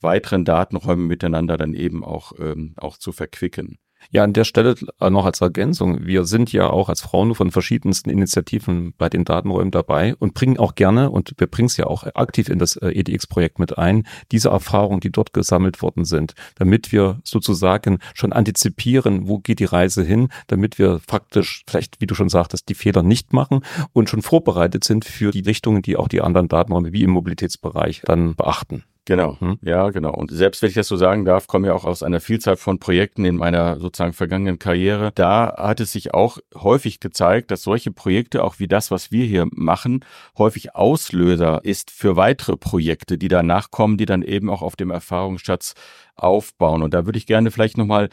weiteren 0.00 0.44
Datenräume 0.44 1.02
miteinander 1.04 1.56
dann 1.56 1.72
eben 1.72 2.04
auch, 2.04 2.32
ähm, 2.38 2.74
auch 2.76 2.98
zu 2.98 3.10
verquicken. 3.12 3.78
Ja, 4.10 4.24
an 4.24 4.32
der 4.32 4.44
Stelle 4.44 4.74
noch 5.00 5.24
als 5.24 5.40
Ergänzung. 5.40 6.06
Wir 6.06 6.24
sind 6.24 6.52
ja 6.52 6.68
auch 6.68 6.88
als 6.88 7.00
Frauen 7.00 7.34
von 7.34 7.50
verschiedensten 7.50 8.10
Initiativen 8.10 8.94
bei 8.96 9.08
den 9.08 9.24
Datenräumen 9.24 9.70
dabei 9.70 10.14
und 10.16 10.34
bringen 10.34 10.58
auch 10.58 10.74
gerne, 10.74 11.10
und 11.10 11.34
wir 11.38 11.46
bringen 11.46 11.66
es 11.66 11.76
ja 11.76 11.86
auch 11.86 12.04
aktiv 12.14 12.48
in 12.48 12.58
das 12.58 12.76
äh, 12.76 12.88
EDX-Projekt 12.88 13.58
mit 13.58 13.78
ein, 13.78 14.06
diese 14.32 14.50
Erfahrungen, 14.50 15.00
die 15.00 15.10
dort 15.10 15.32
gesammelt 15.32 15.82
worden 15.82 16.04
sind, 16.04 16.34
damit 16.56 16.92
wir 16.92 17.20
sozusagen 17.24 17.98
schon 18.14 18.32
antizipieren, 18.32 19.28
wo 19.28 19.38
geht 19.38 19.60
die 19.60 19.64
Reise 19.64 20.04
hin, 20.04 20.28
damit 20.46 20.78
wir 20.78 21.00
faktisch 21.06 21.64
vielleicht, 21.68 22.00
wie 22.00 22.06
du 22.06 22.14
schon 22.14 22.28
sagtest, 22.28 22.68
die 22.68 22.74
Fehler 22.74 23.02
nicht 23.02 23.32
machen 23.32 23.60
und 23.92 24.08
schon 24.08 24.22
vorbereitet 24.22 24.84
sind 24.84 25.04
für 25.04 25.30
die 25.30 25.40
Richtungen, 25.40 25.82
die 25.82 25.96
auch 25.96 26.08
die 26.08 26.20
anderen 26.20 26.48
Datenräume 26.48 26.92
wie 26.92 27.02
im 27.02 27.10
Mobilitätsbereich 27.10 28.02
dann 28.04 28.34
beachten. 28.34 28.84
Genau, 29.06 29.38
hm? 29.38 29.58
ja, 29.60 29.90
genau. 29.90 30.14
Und 30.14 30.30
selbst 30.30 30.62
wenn 30.62 30.70
ich 30.70 30.74
das 30.74 30.88
so 30.88 30.96
sagen 30.96 31.26
darf, 31.26 31.46
komme 31.46 31.66
ja 31.66 31.74
auch 31.74 31.84
aus 31.84 32.02
einer 32.02 32.20
Vielzahl 32.20 32.56
von 32.56 32.78
Projekten 32.78 33.26
in 33.26 33.36
meiner 33.36 33.78
sozusagen 33.78 34.14
vergangenen 34.14 34.58
Karriere. 34.58 35.12
Da 35.14 35.54
hat 35.58 35.80
es 35.80 35.92
sich 35.92 36.14
auch 36.14 36.38
häufig 36.54 37.00
gezeigt, 37.00 37.50
dass 37.50 37.62
solche 37.62 37.90
Projekte, 37.90 38.42
auch 38.42 38.58
wie 38.60 38.66
das, 38.66 38.90
was 38.90 39.12
wir 39.12 39.26
hier 39.26 39.46
machen, 39.50 40.06
häufig 40.38 40.74
Auslöser 40.74 41.60
ist 41.64 41.90
für 41.90 42.16
weitere 42.16 42.56
Projekte, 42.56 43.18
die 43.18 43.28
danach 43.28 43.70
kommen, 43.70 43.98
die 43.98 44.06
dann 44.06 44.22
eben 44.22 44.48
auch 44.48 44.62
auf 44.62 44.74
dem 44.74 44.90
Erfahrungsschatz 44.90 45.74
aufbauen. 46.16 46.82
Und 46.82 46.94
da 46.94 47.04
würde 47.04 47.18
ich 47.18 47.26
gerne 47.26 47.50
vielleicht 47.50 47.76
nochmal 47.76 48.08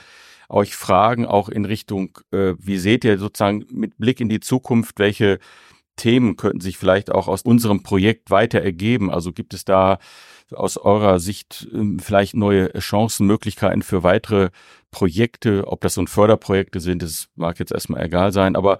euch 0.49 0.75
fragen, 0.75 1.25
auch 1.25 1.47
in 1.47 1.63
Richtung, 1.63 2.19
äh, 2.31 2.55
wie 2.59 2.77
seht 2.77 3.05
ihr 3.05 3.17
sozusagen 3.17 3.65
mit 3.71 3.97
Blick 3.97 4.19
in 4.19 4.27
die 4.27 4.41
Zukunft, 4.41 4.99
welche 4.99 5.39
Themen 6.01 6.35
könnten 6.35 6.61
sich 6.61 6.79
vielleicht 6.79 7.11
auch 7.11 7.27
aus 7.27 7.43
unserem 7.43 7.83
Projekt 7.83 8.31
weiter 8.31 8.59
ergeben? 8.59 9.11
Also 9.11 9.31
gibt 9.31 9.53
es 9.53 9.65
da 9.65 9.99
aus 10.51 10.77
eurer 10.77 11.19
Sicht 11.19 11.67
ähm, 11.71 11.99
vielleicht 11.99 12.35
neue 12.35 12.73
Chancen, 12.79 13.27
Möglichkeiten 13.27 13.83
für 13.83 14.01
weitere 14.01 14.49
Projekte, 14.89 15.67
ob 15.67 15.81
das 15.81 15.93
so 15.93 16.03
Förderprojekte 16.07 16.79
sind, 16.79 17.03
das 17.03 17.27
mag 17.35 17.59
jetzt 17.59 17.71
erstmal 17.71 18.03
egal 18.03 18.31
sein, 18.31 18.55
aber 18.55 18.79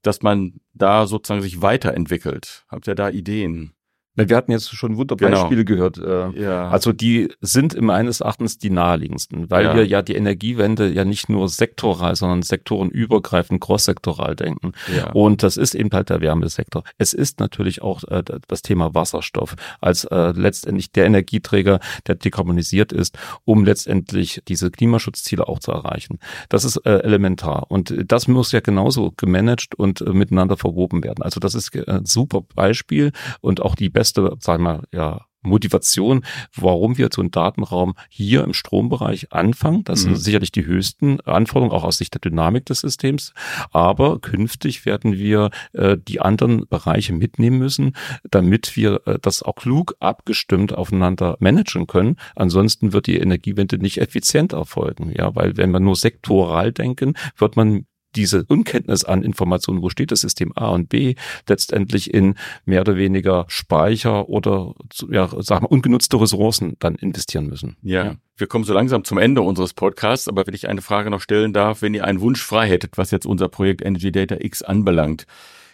dass 0.00 0.22
man 0.22 0.60
da 0.72 1.06
sozusagen 1.06 1.42
sich 1.42 1.60
weiterentwickelt. 1.60 2.64
Habt 2.68 2.88
ihr 2.88 2.94
da 2.94 3.10
Ideen? 3.10 3.74
Wir 4.14 4.36
hatten 4.36 4.52
jetzt 4.52 4.74
schon 4.74 4.96
Wunderbeispiele 4.96 5.64
genau. 5.64 5.90
gehört. 5.90 6.34
Äh, 6.36 6.42
ja. 6.42 6.68
Also 6.68 6.92
die 6.92 7.30
sind 7.40 7.74
im 7.74 7.92
meines 7.92 8.20
Erachtens 8.20 8.56
die 8.56 8.70
naheliegendsten, 8.70 9.50
weil 9.50 9.64
ja. 9.64 9.74
wir 9.74 9.86
ja 9.86 10.02
die 10.02 10.14
Energiewende 10.14 10.90
ja 10.90 11.04
nicht 11.04 11.28
nur 11.28 11.48
sektoral, 11.48 12.16
sondern 12.16 12.42
sektorenübergreifend, 12.42 13.60
crosssektoral 13.60 14.34
denken. 14.34 14.72
Ja. 14.96 15.12
Und 15.12 15.42
das 15.42 15.58
ist 15.58 15.74
eben 15.74 15.90
halt 15.92 16.08
der 16.08 16.20
Wärmesektor. 16.20 16.84
Es 16.96 17.12
ist 17.12 17.38
natürlich 17.38 17.82
auch 17.82 18.02
äh, 18.04 18.22
das 18.48 18.62
Thema 18.62 18.94
Wasserstoff 18.94 19.56
als 19.80 20.04
äh, 20.04 20.32
letztendlich 20.34 20.90
der 20.92 21.06
Energieträger, 21.06 21.80
der 22.06 22.14
dekarbonisiert 22.14 22.92
ist, 22.92 23.18
um 23.44 23.64
letztendlich 23.64 24.42
diese 24.48 24.70
Klimaschutzziele 24.70 25.46
auch 25.46 25.58
zu 25.58 25.72
erreichen. 25.72 26.18
Das 26.48 26.64
ist 26.64 26.76
äh, 26.86 26.98
elementar. 26.98 27.70
Und 27.70 27.94
das 28.06 28.28
muss 28.28 28.52
ja 28.52 28.60
genauso 28.60 29.12
gemanagt 29.16 29.74
und 29.74 30.00
äh, 30.00 30.10
miteinander 30.10 30.56
verwoben 30.56 31.04
werden. 31.04 31.22
Also 31.22 31.40
das 31.40 31.54
ist 31.54 31.76
ein 31.88 32.06
super 32.06 32.42
Beispiel 32.54 33.12
und 33.40 33.60
auch 33.60 33.74
die 33.74 33.90
beste, 33.90 34.01
sagen 34.10 34.40
wir 34.44 34.58
mal, 34.58 34.82
ja, 34.92 35.26
Motivation, 35.42 36.24
warum 36.56 36.98
wir 36.98 37.08
so 37.12 37.20
einen 37.20 37.30
Datenraum 37.30 37.94
hier 38.08 38.44
im 38.44 38.54
Strombereich 38.54 39.32
anfangen. 39.32 39.84
Das 39.84 40.00
mhm. 40.00 40.10
sind 40.10 40.16
sicherlich 40.16 40.52
die 40.52 40.64
höchsten 40.64 41.20
Anforderungen, 41.22 41.72
auch 41.72 41.84
aus 41.84 41.98
Sicht 41.98 42.14
der 42.14 42.20
Dynamik 42.20 42.66
des 42.66 42.80
Systems. 42.80 43.34
Aber 43.72 44.20
künftig 44.20 44.86
werden 44.86 45.14
wir 45.14 45.50
äh, 45.72 45.96
die 45.96 46.20
anderen 46.20 46.66
Bereiche 46.68 47.12
mitnehmen 47.12 47.58
müssen, 47.58 47.96
damit 48.30 48.76
wir 48.76 49.00
äh, 49.06 49.18
das 49.20 49.42
auch 49.42 49.56
klug 49.56 49.96
abgestimmt 50.00 50.72
aufeinander 50.72 51.36
managen 51.40 51.86
können. 51.86 52.16
Ansonsten 52.36 52.92
wird 52.92 53.06
die 53.06 53.18
Energiewende 53.18 53.78
nicht 53.78 53.98
effizient 53.98 54.52
erfolgen. 54.52 55.12
Ja, 55.16 55.34
weil 55.34 55.56
wenn 55.56 55.72
wir 55.72 55.80
nur 55.80 55.96
sektoral 55.96 56.72
denken, 56.72 57.14
wird 57.36 57.56
man 57.56 57.86
diese 58.14 58.44
Unkenntnis 58.44 59.04
an 59.04 59.22
Informationen, 59.22 59.82
wo 59.82 59.90
steht 59.90 60.10
das 60.10 60.20
System 60.20 60.52
A 60.54 60.68
und 60.68 60.88
B, 60.88 61.14
letztendlich 61.48 62.12
in 62.12 62.34
mehr 62.64 62.82
oder 62.82 62.96
weniger 62.96 63.44
Speicher 63.48 64.28
oder 64.28 64.74
ja, 65.10 65.28
sagen 65.42 65.64
wir, 65.64 65.72
ungenutzte 65.72 66.20
Ressourcen 66.20 66.76
dann 66.78 66.94
investieren 66.94 67.46
müssen. 67.46 67.76
Ja. 67.82 68.04
ja. 68.04 68.16
Wir 68.36 68.46
kommen 68.46 68.64
so 68.64 68.74
langsam 68.74 69.04
zum 69.04 69.18
Ende 69.18 69.42
unseres 69.42 69.74
Podcasts, 69.74 70.28
aber 70.28 70.46
wenn 70.46 70.54
ich 70.54 70.68
eine 70.68 70.82
Frage 70.82 71.10
noch 71.10 71.20
stellen 71.20 71.52
darf, 71.52 71.82
wenn 71.82 71.94
ihr 71.94 72.04
einen 72.04 72.20
Wunsch 72.20 72.42
frei 72.42 72.68
hättet, 72.68 72.98
was 72.98 73.10
jetzt 73.10 73.26
unser 73.26 73.48
Projekt 73.48 73.82
Energy 73.82 74.10
Data 74.10 74.36
X 74.40 74.62
anbelangt, 74.62 75.26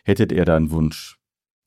hättet 0.04 0.32
ihr 0.32 0.44
da 0.44 0.56
einen 0.56 0.70
Wunsch? 0.70 1.17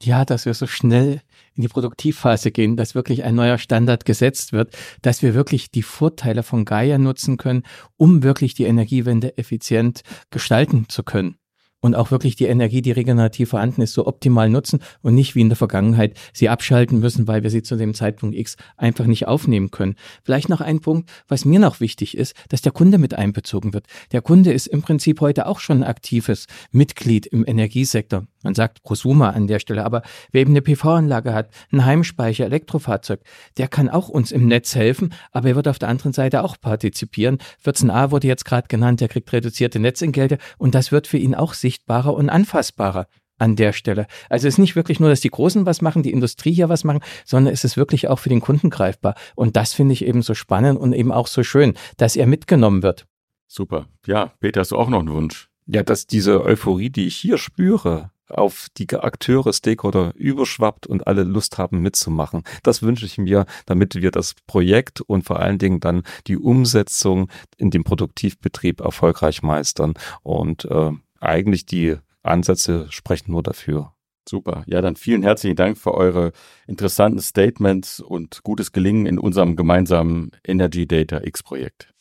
Ja, 0.01 0.25
dass 0.25 0.45
wir 0.45 0.53
so 0.53 0.65
schnell 0.65 1.21
in 1.53 1.61
die 1.61 1.67
Produktivphase 1.67 2.51
gehen, 2.51 2.75
dass 2.75 2.95
wirklich 2.95 3.23
ein 3.23 3.35
neuer 3.35 3.59
Standard 3.59 4.03
gesetzt 4.03 4.51
wird, 4.51 4.75
dass 5.01 5.21
wir 5.21 5.35
wirklich 5.35 5.69
die 5.69 5.83
Vorteile 5.83 6.41
von 6.41 6.65
Gaia 6.65 6.97
nutzen 6.97 7.37
können, 7.37 7.63
um 7.97 8.23
wirklich 8.23 8.55
die 8.55 8.63
Energiewende 8.63 9.37
effizient 9.37 10.01
gestalten 10.31 10.89
zu 10.89 11.03
können 11.03 11.35
und 11.81 11.95
auch 11.95 12.11
wirklich 12.11 12.35
die 12.35 12.45
Energie, 12.45 12.81
die 12.81 12.91
regenerativ 12.91 13.49
vorhanden 13.49 13.81
ist, 13.81 13.93
so 13.93 14.07
optimal 14.07 14.49
nutzen 14.49 14.79
und 15.01 15.15
nicht 15.15 15.35
wie 15.35 15.41
in 15.41 15.49
der 15.49 15.57
Vergangenheit 15.57 16.17
sie 16.31 16.47
abschalten 16.47 16.99
müssen, 16.99 17.27
weil 17.27 17.43
wir 17.43 17.49
sie 17.49 17.63
zu 17.63 17.75
dem 17.75 17.93
Zeitpunkt 17.93 18.35
X 18.35 18.55
einfach 18.77 19.05
nicht 19.05 19.27
aufnehmen 19.27 19.71
können. 19.71 19.95
Vielleicht 20.23 20.49
noch 20.49 20.61
ein 20.61 20.79
Punkt, 20.79 21.09
was 21.27 21.43
mir 21.43 21.59
noch 21.59 21.79
wichtig 21.79 22.15
ist, 22.15 22.35
dass 22.49 22.61
der 22.61 22.71
Kunde 22.71 22.97
mit 22.97 23.15
einbezogen 23.15 23.73
wird. 23.73 23.87
Der 24.11 24.21
Kunde 24.21 24.53
ist 24.53 24.67
im 24.67 24.81
Prinzip 24.81 25.19
heute 25.21 25.47
auch 25.47 25.59
schon 25.59 25.79
ein 25.79 25.89
aktives 25.89 26.45
Mitglied 26.71 27.25
im 27.25 27.45
Energiesektor. 27.45 28.27
Man 28.43 28.55
sagt 28.55 28.83
Prosumer 28.83 29.33
an 29.35 29.47
der 29.47 29.59
Stelle, 29.59 29.85
aber 29.85 30.01
wer 30.31 30.41
eben 30.41 30.51
eine 30.51 30.61
PV-Anlage 30.61 31.33
hat, 31.33 31.49
einen 31.71 31.85
Heimspeicher, 31.85 32.45
Elektrofahrzeug, 32.45 33.21
der 33.57 33.67
kann 33.67 33.89
auch 33.89 34.09
uns 34.09 34.31
im 34.31 34.47
Netz 34.47 34.75
helfen, 34.75 35.13
aber 35.31 35.49
er 35.49 35.55
wird 35.55 35.67
auf 35.67 35.79
der 35.79 35.89
anderen 35.89 36.13
Seite 36.13 36.43
auch 36.43 36.57
partizipieren. 36.59 37.37
14a 37.63 38.11
wurde 38.11 38.27
jetzt 38.27 38.45
gerade 38.45 38.67
genannt, 38.67 39.01
der 39.01 39.09
kriegt 39.09 39.31
reduzierte 39.31 39.79
Netzentgelte 39.79 40.37
und 40.57 40.75
das 40.75 40.91
wird 40.91 41.07
für 41.07 41.17
ihn 41.17 41.35
auch 41.35 41.53
sichtbarer 41.71 42.13
und 42.13 42.29
anfassbarer 42.29 43.07
an 43.37 43.55
der 43.55 43.73
Stelle. 43.73 44.05
Also 44.29 44.47
es 44.47 44.55
ist 44.55 44.57
nicht 44.59 44.75
wirklich 44.75 44.99
nur, 44.99 45.09
dass 45.09 45.21
die 45.21 45.29
Großen 45.29 45.65
was 45.65 45.81
machen, 45.81 46.03
die 46.03 46.11
Industrie 46.11 46.53
hier 46.53 46.69
was 46.69 46.83
machen, 46.83 46.99
sondern 47.25 47.53
es 47.53 47.63
ist 47.63 47.77
wirklich 47.77 48.07
auch 48.07 48.19
für 48.19 48.29
den 48.29 48.41
Kunden 48.41 48.69
greifbar. 48.69 49.15
Und 49.35 49.55
das 49.55 49.73
finde 49.73 49.93
ich 49.93 50.05
eben 50.05 50.21
so 50.21 50.35
spannend 50.35 50.79
und 50.79 50.93
eben 50.93 51.11
auch 51.11 51.27
so 51.27 51.43
schön, 51.43 51.73
dass 51.97 52.15
er 52.15 52.27
mitgenommen 52.27 52.83
wird. 52.83 53.07
Super. 53.47 53.87
Ja, 54.05 54.33
Peter, 54.39 54.59
hast 54.59 54.71
du 54.71 54.77
auch 54.77 54.89
noch 54.89 54.99
einen 54.99 55.11
Wunsch? 55.11 55.49
Ja, 55.65 55.81
dass 55.81 56.05
diese 56.05 56.43
Euphorie, 56.43 56.89
die 56.89 57.07
ich 57.07 57.15
hier 57.15 57.37
spüre, 57.37 58.11
auf 58.27 58.67
die 58.77 58.87
Akteure, 58.89 59.53
Stakeholder 59.53 60.13
überschwappt 60.15 60.87
und 60.87 61.07
alle 61.07 61.23
Lust 61.23 61.57
haben 61.57 61.81
mitzumachen. 61.81 62.43
Das 62.63 62.81
wünsche 62.81 63.05
ich 63.05 63.17
mir, 63.17 63.45
damit 63.65 63.95
wir 63.95 64.11
das 64.11 64.35
Projekt 64.47 65.01
und 65.01 65.23
vor 65.23 65.39
allen 65.39 65.57
Dingen 65.57 65.79
dann 65.79 66.03
die 66.27 66.37
Umsetzung 66.37 67.29
in 67.57 67.71
dem 67.71 67.83
Produktivbetrieb 67.83 68.81
erfolgreich 68.81 69.41
meistern. 69.41 69.93
Und 70.23 70.65
äh, 70.65 70.91
eigentlich 71.21 71.65
die 71.65 71.95
Ansätze 72.23 72.87
sprechen 72.89 73.31
nur 73.31 73.43
dafür. 73.43 73.93
Super. 74.27 74.63
Ja, 74.67 74.81
dann 74.81 74.95
vielen 74.95 75.23
herzlichen 75.23 75.55
Dank 75.55 75.77
für 75.77 75.93
eure 75.93 76.31
interessanten 76.67 77.21
Statements 77.21 77.99
und 77.99 78.43
gutes 78.43 78.71
Gelingen 78.71 79.05
in 79.05 79.17
unserem 79.17 79.55
gemeinsamen 79.55 80.31
Energy 80.45 80.85
Data 80.85 81.21
X 81.23 81.41
Projekt. 81.41 81.93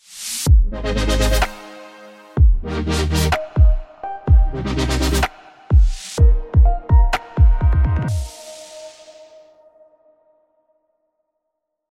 Musik 4.53 5.01